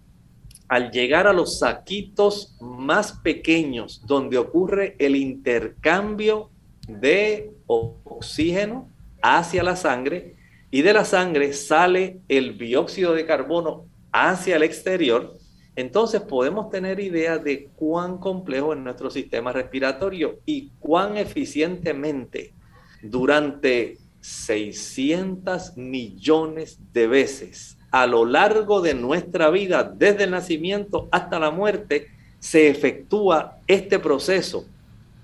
[0.68, 6.50] al llegar a los saquitos más pequeños donde ocurre el intercambio
[6.88, 8.90] de oxígeno
[9.22, 10.36] hacia la sangre
[10.72, 15.38] y de la sangre sale el dióxido de carbono hacia el exterior,
[15.76, 22.54] entonces podemos tener idea de cuán complejo es nuestro sistema respiratorio y cuán eficientemente
[23.02, 31.40] durante 600 millones de veces a lo largo de nuestra vida, desde el nacimiento hasta
[31.40, 32.08] la muerte,
[32.40, 34.66] se efectúa este proceso.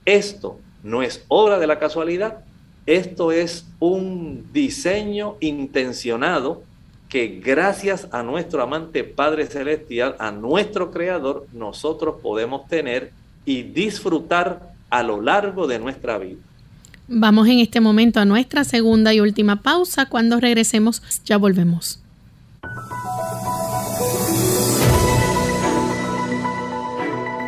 [0.06, 2.46] Esto no es obra de la casualidad,
[2.86, 6.62] esto es un diseño intencionado
[7.10, 13.12] que gracias a nuestro amante Padre Celestial, a nuestro Creador, nosotros podemos tener
[13.46, 16.51] y disfrutar a lo largo de nuestra vida.
[17.14, 20.06] Vamos en este momento a nuestra segunda y última pausa.
[20.06, 22.00] Cuando regresemos ya volvemos.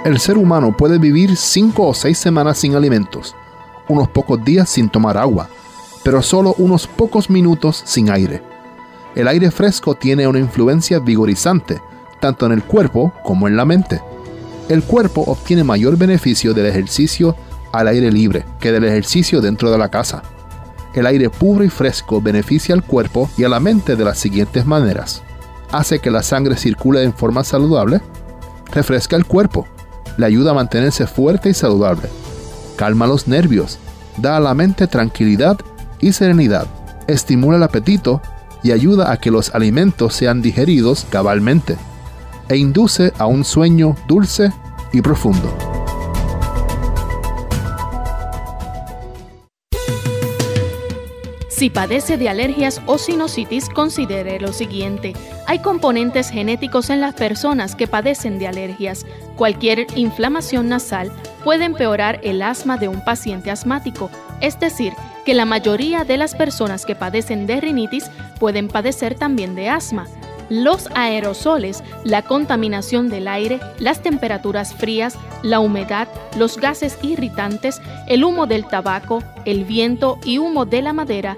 [0.03, 3.33] El ser humano puede vivir cinco o seis semanas sin alimentos,
[3.87, 5.47] unos pocos días sin tomar agua,
[6.03, 8.43] pero solo unos pocos minutos sin aire.
[9.15, 11.79] El aire fresco tiene una influencia vigorizante,
[12.19, 14.01] tanto en el cuerpo como en la mente.
[14.67, 17.37] El cuerpo obtiene mayor beneficio del ejercicio
[17.73, 20.23] al aire libre que del ejercicio dentro de la casa.
[20.93, 24.65] El aire puro y fresco beneficia al cuerpo y a la mente de las siguientes
[24.65, 25.23] maneras.
[25.71, 27.99] Hace que la sangre circule en forma saludable,
[28.71, 29.67] refresca el cuerpo,
[30.17, 32.09] le ayuda a mantenerse fuerte y saludable,
[32.75, 33.79] calma los nervios,
[34.17, 35.57] da a la mente tranquilidad
[35.99, 36.67] y serenidad,
[37.07, 38.21] estimula el apetito
[38.61, 41.75] y ayuda a que los alimentos sean digeridos cabalmente,
[42.49, 44.53] e induce a un sueño dulce
[44.91, 45.72] y profundo.
[51.63, 55.13] Si padece de alergias o sinusitis, considere lo siguiente.
[55.47, 59.05] Hay componentes genéticos en las personas que padecen de alergias.
[59.37, 61.09] Cualquier inflamación nasal
[61.41, 64.09] puede empeorar el asma de un paciente asmático,
[64.41, 64.91] es decir,
[65.23, 68.11] que la mayoría de las personas que padecen de rinitis
[68.41, 70.07] pueden padecer también de asma.
[70.49, 78.25] Los aerosoles, la contaminación del aire, las temperaturas frías, la humedad, los gases irritantes, el
[78.25, 81.37] humo del tabaco, el viento y humo de la madera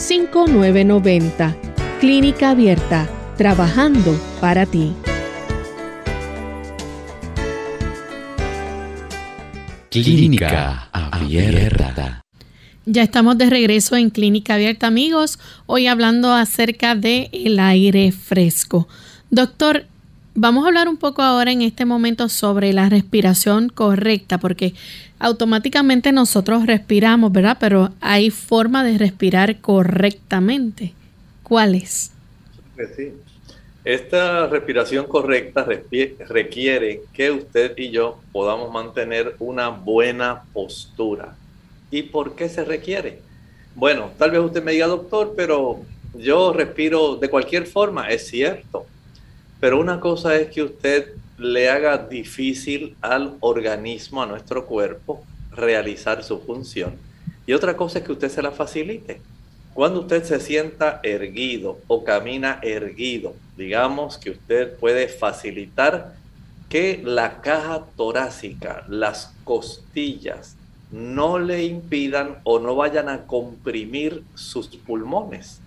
[0.00, 1.56] 787-282-5990.
[2.00, 4.94] Clínica Abierta, trabajando para ti.
[9.90, 12.22] Clínica Abierta.
[12.86, 15.38] Ya estamos de regreso en Clínica Abierta, amigos.
[15.66, 18.88] Hoy hablando acerca del el aire fresco.
[19.28, 19.84] Doctor,
[20.34, 24.74] vamos a hablar un poco ahora en este momento sobre la respiración correcta, porque
[25.18, 27.56] automáticamente nosotros respiramos, ¿verdad?
[27.60, 30.94] Pero hay forma de respirar correctamente.
[31.42, 32.12] ¿Cuál es?
[32.96, 33.12] Sí.
[33.84, 35.66] Esta respiración correcta
[36.28, 41.34] requiere que usted y yo podamos mantener una buena postura
[41.90, 43.18] ¿Y por qué se requiere?
[43.74, 45.80] Bueno, tal vez usted me diga, doctor, pero
[46.14, 48.86] yo respiro de cualquier forma, es cierto.
[49.60, 56.24] Pero una cosa es que usted le haga difícil al organismo, a nuestro cuerpo, realizar
[56.24, 56.94] su función.
[57.46, 59.20] Y otra cosa es que usted se la facilite.
[59.74, 66.14] Cuando usted se sienta erguido o camina erguido, digamos que usted puede facilitar
[66.68, 70.56] que la caja torácica, las costillas,
[70.90, 75.60] no le impidan o no vayan a comprimir sus pulmones.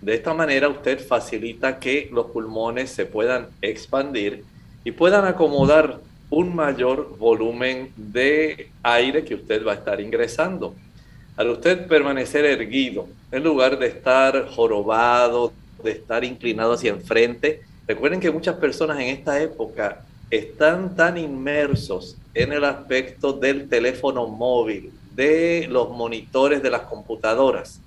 [0.00, 4.44] De esta manera usted facilita que los pulmones se puedan expandir
[4.84, 10.74] y puedan acomodar un mayor volumen de aire que usted va a estar ingresando.
[11.36, 18.20] Al usted permanecer erguido, en lugar de estar jorobado, de estar inclinado hacia enfrente, recuerden
[18.20, 24.92] que muchas personas en esta época están tan inmersos en el aspecto del teléfono móvil,
[25.14, 27.80] de los monitores de las computadoras,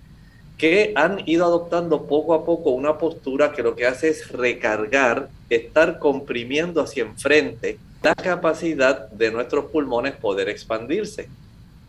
[0.58, 5.30] que han ido adoptando poco a poco una postura que lo que hace es recargar,
[5.50, 11.30] estar comprimiendo hacia enfrente la capacidad de nuestros pulmones poder expandirse.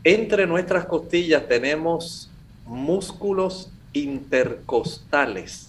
[0.04, 2.30] Entre nuestras costillas tenemos
[2.66, 5.68] músculos intercostales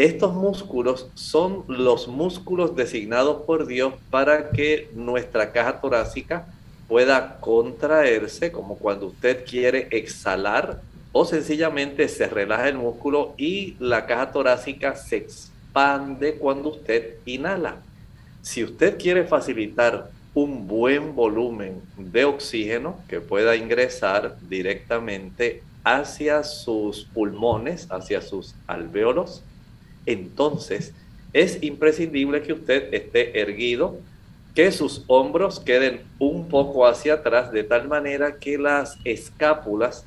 [0.00, 6.46] estos músculos son los músculos designados por Dios para que nuestra caja torácica
[6.88, 10.80] pueda contraerse, como cuando usted quiere exhalar
[11.12, 17.76] o sencillamente se relaja el músculo y la caja torácica se expande cuando usted inhala.
[18.42, 27.04] Si usted quiere facilitar un buen volumen de oxígeno que pueda ingresar directamente hacia sus
[27.04, 29.42] pulmones, hacia sus alvéolos,
[30.06, 30.94] entonces
[31.32, 33.98] es imprescindible que usted esté erguido,
[34.54, 40.04] que sus hombros queden un poco hacia atrás de tal manera que las escápulas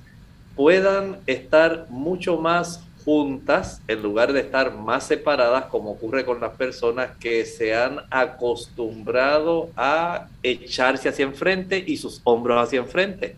[0.55, 6.55] puedan estar mucho más juntas en lugar de estar más separadas como ocurre con las
[6.55, 13.35] personas que se han acostumbrado a echarse hacia enfrente y sus hombros hacia enfrente.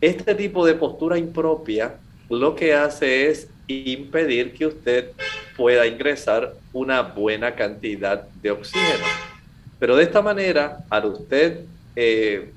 [0.00, 1.94] Este tipo de postura impropia
[2.28, 5.10] lo que hace es impedir que usted
[5.56, 9.04] pueda ingresar una buena cantidad de oxígeno.
[9.78, 11.60] Pero de esta manera, al usted
[11.94, 12.52] eh,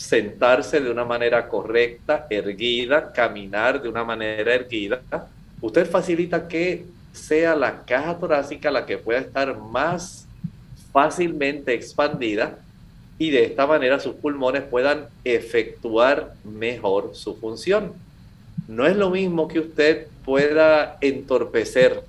[0.00, 5.02] sentarse de una manera correcta, erguida, caminar de una manera erguida,
[5.60, 10.26] usted facilita que sea la caja torácica la que pueda estar más
[10.90, 12.58] fácilmente expandida
[13.18, 17.92] y de esta manera sus pulmones puedan efectuar mejor su función.
[18.68, 22.04] No es lo mismo que usted pueda entorpecer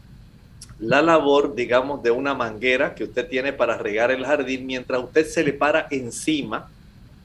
[0.80, 5.28] la labor, digamos, de una manguera que usted tiene para regar el jardín mientras usted
[5.28, 6.70] se le para encima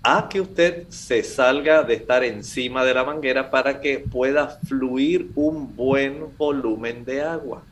[0.09, 5.33] a que usted se salga de estar encima de la manguera para que pueda fluir
[5.35, 7.65] un buen volumen de agua.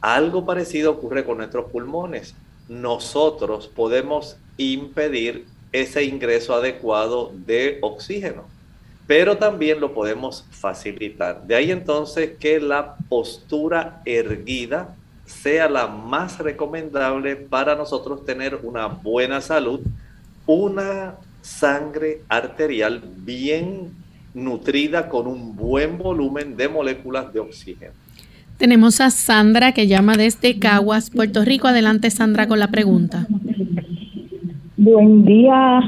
[0.00, 2.34] Algo parecido ocurre con nuestros pulmones.
[2.70, 8.44] Nosotros podemos impedir ese ingreso adecuado de oxígeno
[9.06, 11.46] pero también lo podemos facilitar.
[11.46, 18.86] De ahí entonces que la postura erguida sea la más recomendable para nosotros tener una
[18.86, 19.80] buena salud,
[20.46, 23.90] una sangre arterial bien
[24.32, 27.92] nutrida con un buen volumen de moléculas de oxígeno.
[28.56, 31.68] Tenemos a Sandra que llama desde Caguas, Puerto Rico.
[31.68, 33.26] Adelante, Sandra, con la pregunta.
[34.78, 35.80] Buen día.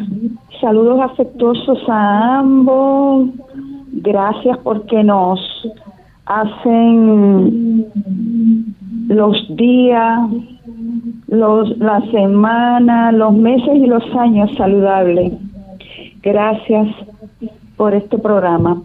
[0.60, 3.30] Saludos afectuosos a ambos.
[3.92, 5.40] Gracias porque nos
[6.26, 7.86] hacen
[9.08, 10.20] los días,
[11.28, 15.32] los, la semana, los meses y los años saludables.
[16.26, 16.88] Gracias
[17.76, 18.82] por este programa.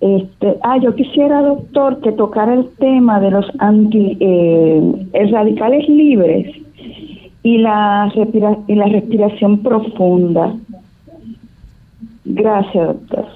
[0.00, 6.46] Este, ah, yo quisiera, doctor, que tocara el tema de los anti eh, radicales libres
[7.42, 8.10] y la,
[8.66, 10.56] y la respiración profunda.
[12.24, 13.26] Gracias, doctor.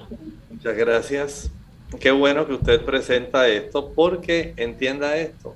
[0.51, 1.53] Muchas gracias.
[2.01, 5.55] Qué bueno que usted presenta esto porque entienda esto.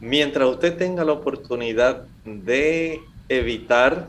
[0.00, 2.98] Mientras usted tenga la oportunidad de
[3.28, 4.06] evitar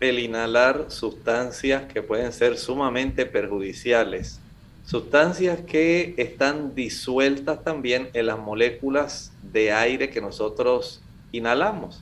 [0.00, 4.40] el inhalar sustancias que pueden ser sumamente perjudiciales,
[4.86, 11.00] sustancias que están disueltas también en las moléculas de aire que nosotros
[11.32, 12.00] inhalamos.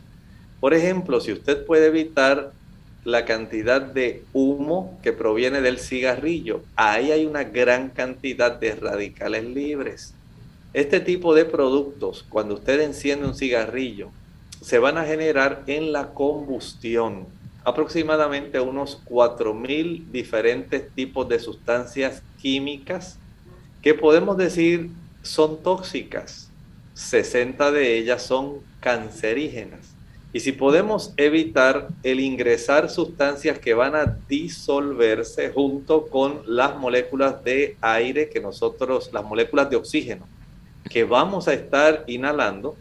[0.61, 2.53] Por ejemplo, si usted puede evitar
[3.05, 9.44] la cantidad de humo que proviene del cigarrillo, ahí hay una gran cantidad de radicales
[9.44, 10.12] libres.
[10.74, 14.11] Este tipo de productos, cuando usted enciende un cigarrillo,
[14.61, 17.26] se van a generar en la combustión
[17.66, 23.18] aproximadamente unos 4.000 diferentes tipos de sustancias químicas
[23.82, 24.90] que podemos decir
[25.22, 26.52] son tóxicas.
[26.94, 29.96] 60 de ellas son cancerígenas.
[30.32, 37.42] Y si podemos evitar el ingresar sustancias que van a disolverse junto con las moléculas
[37.42, 40.28] de aire que nosotros, las moléculas de oxígeno
[40.88, 42.76] que vamos a estar inhalando,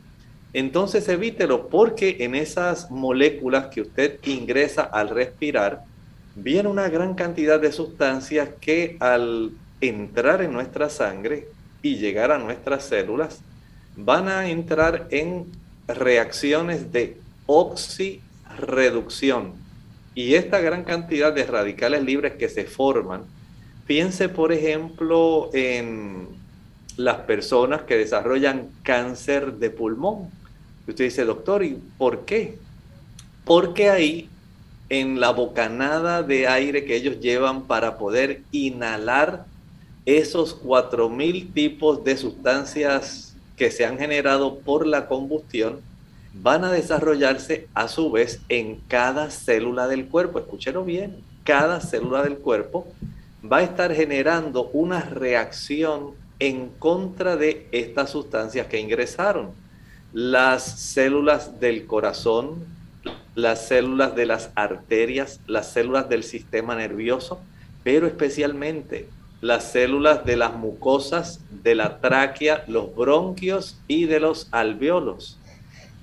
[0.56, 5.84] entonces evítelo porque en esas moléculas que usted ingresa al respirar,
[6.34, 9.52] viene una gran cantidad de sustancias que al
[9.82, 11.50] entrar en nuestra sangre
[11.82, 13.42] y llegar a nuestras células,
[13.98, 15.48] van a entrar en
[15.90, 19.56] reacciones de oxirreducción.
[20.14, 23.24] Y esta gran cantidad de radicales libres que se forman,
[23.86, 26.30] piense por ejemplo en
[26.96, 30.30] las personas que desarrollan cáncer de pulmón.
[30.88, 32.58] Usted dice, doctor, ¿y por qué?
[33.44, 34.30] Porque ahí,
[34.90, 39.46] en la bocanada de aire que ellos llevan para poder inhalar
[40.06, 45.82] esos 4.000 tipos de sustancias que se han generado por la combustión,
[46.34, 50.38] van a desarrollarse a su vez en cada célula del cuerpo.
[50.38, 52.88] Escúchelo bien, cada célula del cuerpo
[53.52, 59.52] va a estar generando una reacción en contra de estas sustancias que ingresaron.
[60.16, 62.66] Las células del corazón,
[63.36, 67.40] las células de las arterias, las células del sistema nervioso,
[67.84, 69.08] pero especialmente
[69.42, 75.38] las células de las mucosas, de la tráquea, los bronquios y de los alveolos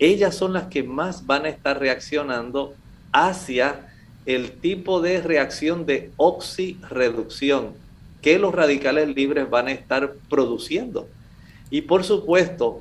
[0.02, 2.74] ellas son las que más van a estar reaccionando
[3.12, 3.88] hacia
[4.26, 7.68] el tipo de reacción de oxirreducción
[8.20, 11.08] que los radicales libres van a estar produciendo.
[11.70, 12.80] Y por supuesto,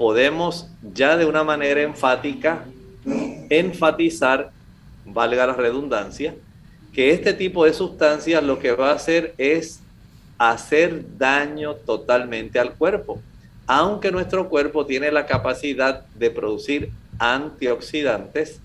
[0.00, 2.64] podemos ya de una manera enfática
[3.50, 4.50] enfatizar,
[5.04, 6.34] valga la redundancia,
[6.94, 9.80] que este tipo de sustancias lo que va a hacer es
[10.38, 13.20] hacer daño totalmente al cuerpo
[13.72, 16.90] aunque nuestro cuerpo tiene la capacidad de producir
[17.20, 18.58] antioxidantes,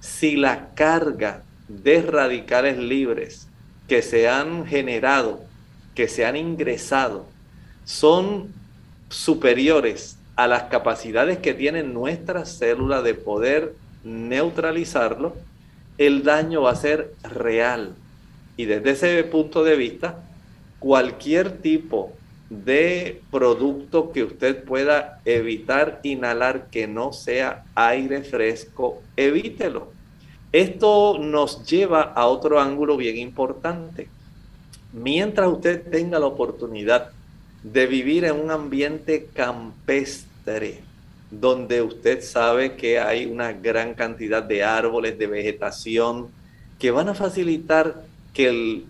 [0.00, 3.46] si la carga de radicales libres
[3.86, 5.44] que se han generado,
[5.94, 7.26] que se han ingresado,
[7.84, 8.52] son
[9.08, 13.74] superiores a las capacidades que tienen nuestras células de poder
[14.04, 15.34] neutralizarlo,
[15.98, 17.96] el daño va a ser real.
[18.56, 20.20] Y desde ese punto de vista,
[20.78, 22.12] cualquier tipo
[22.50, 29.90] de producto que usted pueda evitar inhalar que no sea aire fresco, evítelo.
[30.52, 34.06] Esto nos lleva a otro ángulo bien importante.
[34.92, 37.10] Mientras usted tenga la oportunidad
[37.64, 40.27] de vivir en un ambiente campestre,
[41.30, 46.28] donde usted sabe que hay una gran cantidad de árboles, de vegetación,
[46.78, 48.86] que van a facilitar que el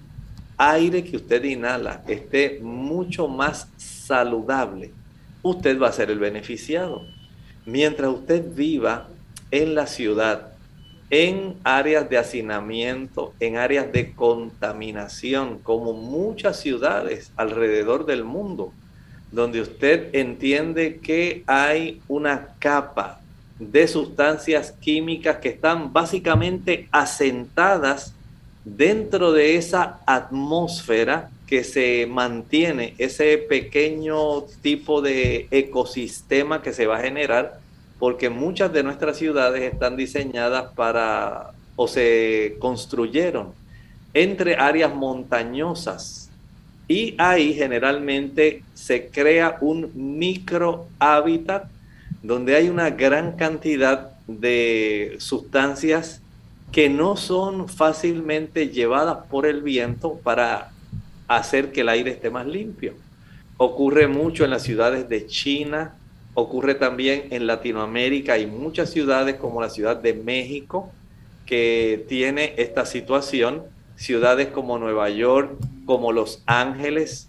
[0.56, 4.92] aire que usted inhala esté mucho más saludable,
[5.42, 7.02] usted va a ser el beneficiado.
[7.64, 9.08] Mientras usted viva
[9.50, 10.52] en la ciudad,
[11.10, 18.72] en áreas de hacinamiento, en áreas de contaminación, como muchas ciudades alrededor del mundo,
[19.30, 23.20] donde usted entiende que hay una capa
[23.58, 28.14] de sustancias químicas que están básicamente asentadas
[28.64, 36.98] dentro de esa atmósfera que se mantiene, ese pequeño tipo de ecosistema que se va
[36.98, 37.58] a generar,
[37.98, 43.52] porque muchas de nuestras ciudades están diseñadas para o se construyeron
[44.12, 46.27] entre áreas montañosas
[46.88, 51.68] y ahí generalmente se crea un micro hábitat
[52.22, 56.22] donde hay una gran cantidad de sustancias
[56.72, 60.70] que no son fácilmente llevadas por el viento para
[61.28, 62.94] hacer que el aire esté más limpio.
[63.58, 65.94] Ocurre mucho en las ciudades de China,
[66.34, 70.90] ocurre también en Latinoamérica y muchas ciudades como la Ciudad de México
[71.46, 73.62] que tiene esta situación,
[73.98, 77.28] ciudades como Nueva York, como Los Ángeles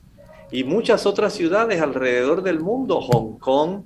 [0.51, 3.81] y muchas otras ciudades alrededor del mundo, Hong Kong,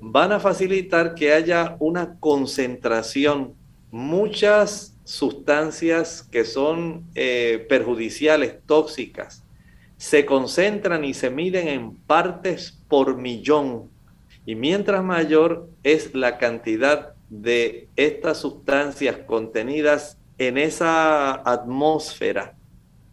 [0.00, 3.54] van a facilitar que haya una concentración,
[3.90, 9.42] muchas sustancias que son eh, perjudiciales, tóxicas,
[9.96, 13.88] se concentran y se miden en partes por millón.
[14.44, 22.54] Y mientras mayor es la cantidad de estas sustancias contenidas en esa atmósfera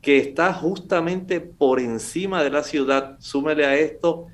[0.01, 4.27] que está justamente por encima de la ciudad, súmele a esto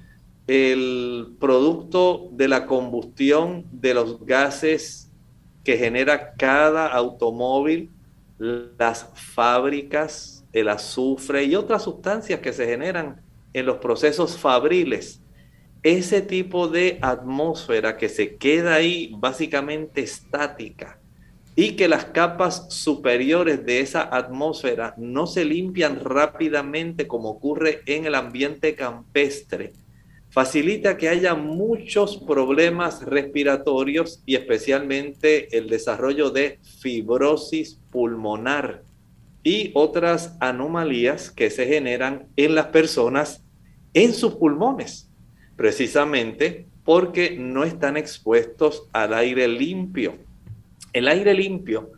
[0.48, 5.12] el producto de la combustión de los gases
[5.64, 7.92] que genera cada automóvil,
[8.40, 13.22] las fábricas, el azufre y otras sustancias que se generan
[13.54, 15.22] en los procesos fabriles.
[15.84, 20.99] Ese tipo de atmósfera que se queda ahí básicamente estática
[21.62, 28.06] y que las capas superiores de esa atmósfera no se limpian rápidamente como ocurre en
[28.06, 29.74] el ambiente campestre,
[30.30, 38.84] facilita que haya muchos problemas respiratorios y especialmente el desarrollo de fibrosis pulmonar
[39.44, 43.44] y otras anomalías que se generan en las personas
[43.94, 45.10] en sus pulmones,
[45.58, 50.29] precisamente porque no están expuestos al aire limpio.
[50.94, 51.92] El aire limpio,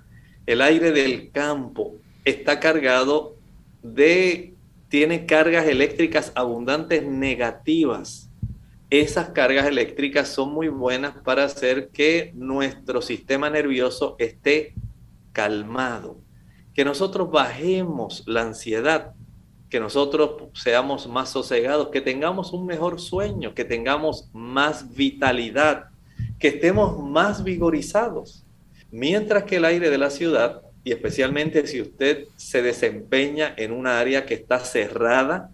[0.45, 3.35] el aire del campo, está cargado
[3.83, 4.53] de,
[4.89, 8.29] tiene cargas eléctricas abundantes negativas.
[8.89, 14.75] Esas cargas eléctricas son muy buenas para hacer que nuestro sistema nervioso esté
[15.31, 16.17] calmado,
[16.73, 19.13] que nosotros bajemos la ansiedad,
[19.69, 25.85] que nosotros seamos más sosegados, que tengamos un mejor sueño, que tengamos más vitalidad,
[26.37, 28.43] que estemos más vigorizados.
[28.91, 33.87] Mientras que el aire de la ciudad, y especialmente si usted se desempeña en un
[33.87, 35.51] área que está cerrada,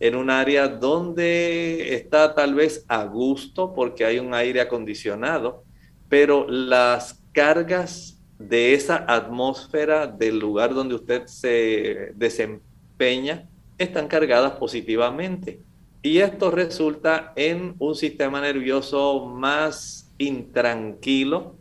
[0.00, 5.64] en un área donde está tal vez a gusto porque hay un aire acondicionado,
[6.08, 15.60] pero las cargas de esa atmósfera del lugar donde usted se desempeña están cargadas positivamente.
[16.02, 21.56] Y esto resulta en un sistema nervioso más intranquilo,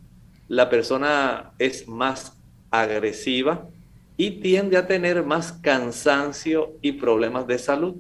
[0.50, 2.36] la persona es más
[2.72, 3.70] agresiva
[4.18, 7.96] y tiende a tener más cansancio y problemas de salud.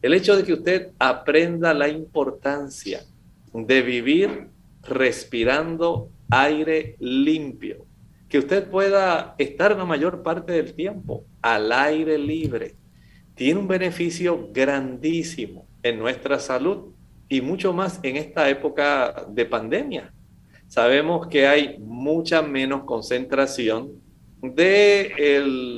[0.00, 3.02] El hecho de que usted aprenda la importancia
[3.52, 4.48] de vivir
[4.82, 7.84] respirando aire limpio,
[8.28, 12.74] que usted pueda estar la mayor parte del tiempo al aire libre,
[13.34, 16.94] tiene un beneficio grandísimo en nuestra salud
[17.28, 20.12] y mucho más en esta época de pandemia.
[20.72, 24.00] Sabemos que hay mucha menos concentración
[24.40, 25.12] de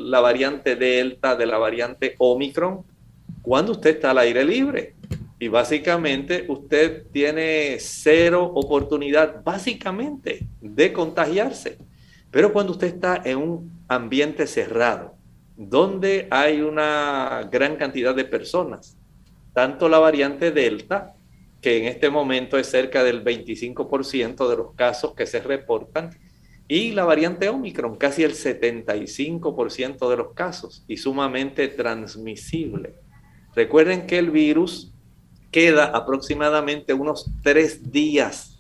[0.07, 2.85] la variante Delta, de la variante Omicron,
[3.43, 4.95] cuando usted está al aire libre.
[5.41, 11.77] Y básicamente usted tiene cero oportunidad, básicamente, de contagiarse.
[12.31, 15.17] Pero cuando usted está en un ambiente cerrado,
[15.57, 18.97] donde hay una gran cantidad de personas,
[19.55, 21.17] tanto la variante Delta,
[21.65, 26.11] que en este momento es cerca del 25% de los casos que se reportan,
[26.69, 32.97] y la variante Omicron, casi el 75% de los casos, y sumamente transmisible.
[33.57, 34.93] Recuerden que el virus
[35.51, 38.59] queda aproximadamente unos tres días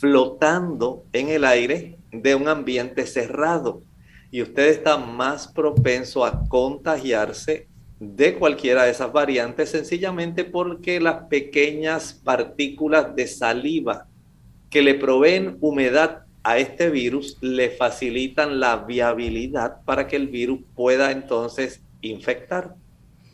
[0.00, 3.82] flotando en el aire de un ambiente cerrado
[4.32, 7.68] y usted está más propenso a contagiarse
[8.02, 14.08] de cualquiera de esas variantes sencillamente porque las pequeñas partículas de saliva
[14.70, 20.58] que le proveen humedad a este virus le facilitan la viabilidad para que el virus
[20.74, 22.74] pueda entonces infectar.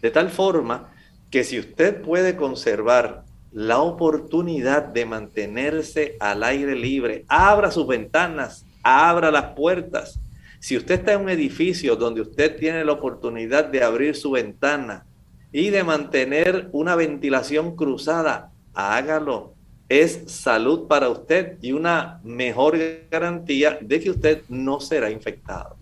[0.03, 0.93] De tal forma
[1.31, 8.67] que si usted puede conservar la oportunidad de mantenerse al aire libre, abra sus ventanas,
[8.83, 10.21] abra las puertas,
[10.61, 15.07] Si usted está en un edificio donde usted tiene la oportunidad de abrir su ventana
[15.53, 19.55] y de mantener una ventilación cruzada, hágalo.
[19.89, 22.79] Es salud para usted y una mejor
[23.11, 25.77] garantía de que usted no será infectado.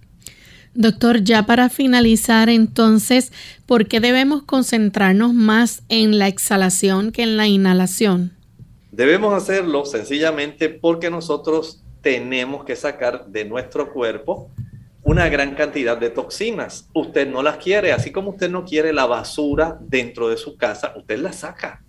[0.74, 3.32] Doctor, ya para finalizar entonces,
[3.64, 8.36] ¿por qué debemos concentrarnos más en la exhalación que en la inhalación?
[8.92, 14.48] Debemos hacerlo sencillamente porque nosotros tenemos que sacar de nuestro cuerpo
[15.02, 16.88] una gran cantidad de toxinas.
[16.94, 20.94] Usted no las quiere, así como usted no quiere la basura dentro de su casa,
[20.96, 21.82] usted la saca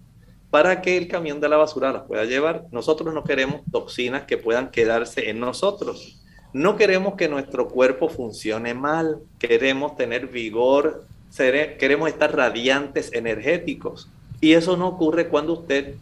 [0.49, 2.63] para que el camión de la basura las pueda llevar.
[2.71, 6.19] Nosotros no queremos toxinas que puedan quedarse en nosotros.
[6.51, 11.05] No queremos que nuestro cuerpo funcione mal, queremos tener vigor,
[11.77, 14.09] queremos estar radiantes, energéticos.
[14.41, 15.93] Y eso no ocurre cuando usted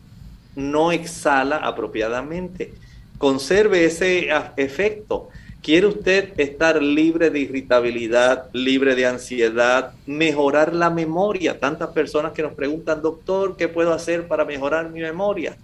[0.56, 2.72] no exhala apropiadamente.
[3.18, 5.30] Conserve ese efecto.
[5.62, 11.60] ¿Quiere usted estar libre de irritabilidad, libre de ansiedad, mejorar la memoria?
[11.60, 15.58] Tantas personas que nos preguntan, doctor, ¿qué puedo hacer para mejorar mi memoria?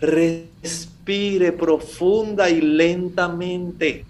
[0.00, 4.04] Respire profunda y lentamente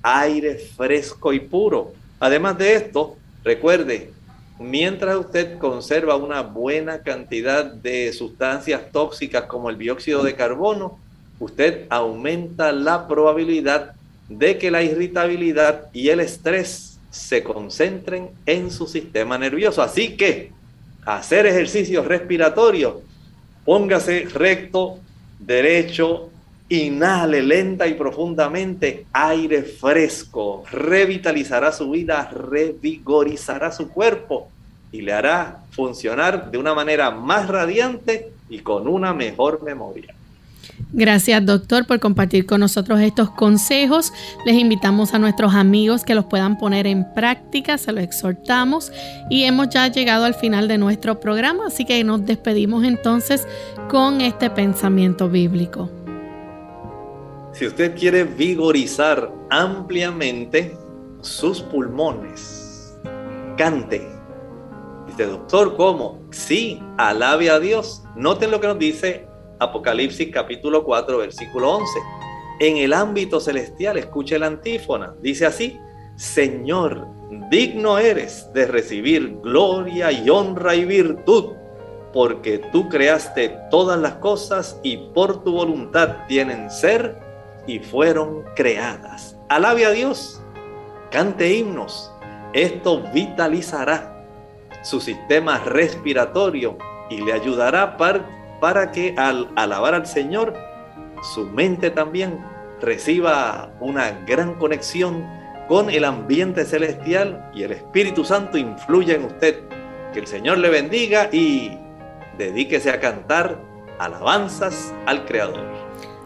[0.00, 1.92] aire fresco y puro.
[2.20, 4.12] Además de esto, recuerde,
[4.60, 11.00] mientras usted conserva una buena cantidad de sustancias tóxicas como el dióxido de carbono,
[11.44, 13.92] usted aumenta la probabilidad
[14.28, 19.82] de que la irritabilidad y el estrés se concentren en su sistema nervioso.
[19.82, 20.52] Así que
[21.04, 22.94] hacer ejercicios respiratorios,
[23.64, 24.98] póngase recto,
[25.38, 26.30] derecho,
[26.70, 34.48] inhale lenta y profundamente aire fresco, revitalizará su vida, revigorizará su cuerpo
[34.90, 40.14] y le hará funcionar de una manera más radiante y con una mejor memoria.
[40.92, 44.12] Gracias, doctor, por compartir con nosotros estos consejos.
[44.46, 48.92] Les invitamos a nuestros amigos que los puedan poner en práctica, se los exhortamos
[49.28, 53.46] y hemos ya llegado al final de nuestro programa, así que nos despedimos entonces
[53.88, 55.90] con este pensamiento bíblico.
[57.52, 60.76] Si usted quiere vigorizar ampliamente
[61.20, 62.96] sus pulmones,
[63.56, 64.08] cante.
[65.06, 66.20] Dice, doctor, ¿cómo?
[66.30, 68.02] Sí, alabe a Dios.
[68.16, 69.26] Noten lo que nos dice
[69.58, 71.98] Apocalipsis capítulo 4, versículo 11.
[72.60, 75.14] En el ámbito celestial, escuche la antífona.
[75.20, 75.78] Dice así,
[76.16, 77.06] Señor,
[77.50, 81.54] digno eres de recibir gloria y honra y virtud,
[82.12, 87.18] porque tú creaste todas las cosas y por tu voluntad tienen ser
[87.66, 89.36] y fueron creadas.
[89.48, 90.40] Alabe a Dios,
[91.10, 92.12] cante himnos.
[92.52, 94.24] Esto vitalizará
[94.82, 96.78] su sistema respiratorio
[97.10, 98.24] y le ayudará para,
[98.64, 100.54] para que al alabar al Señor,
[101.34, 102.38] su mente también
[102.80, 105.22] reciba una gran conexión
[105.68, 109.60] con el ambiente celestial y el Espíritu Santo influya en usted.
[110.14, 111.72] Que el Señor le bendiga y
[112.38, 113.60] dedíquese a cantar
[113.98, 115.62] alabanzas al Creador.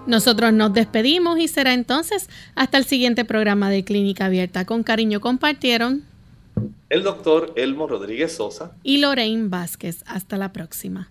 [0.07, 4.65] Nosotros nos despedimos y será entonces hasta el siguiente programa de Clínica Abierta.
[4.65, 6.05] Con cariño compartieron
[6.89, 10.05] el doctor Elmo Rodríguez Sosa y Lorraine Vázquez.
[10.07, 11.11] Hasta la próxima.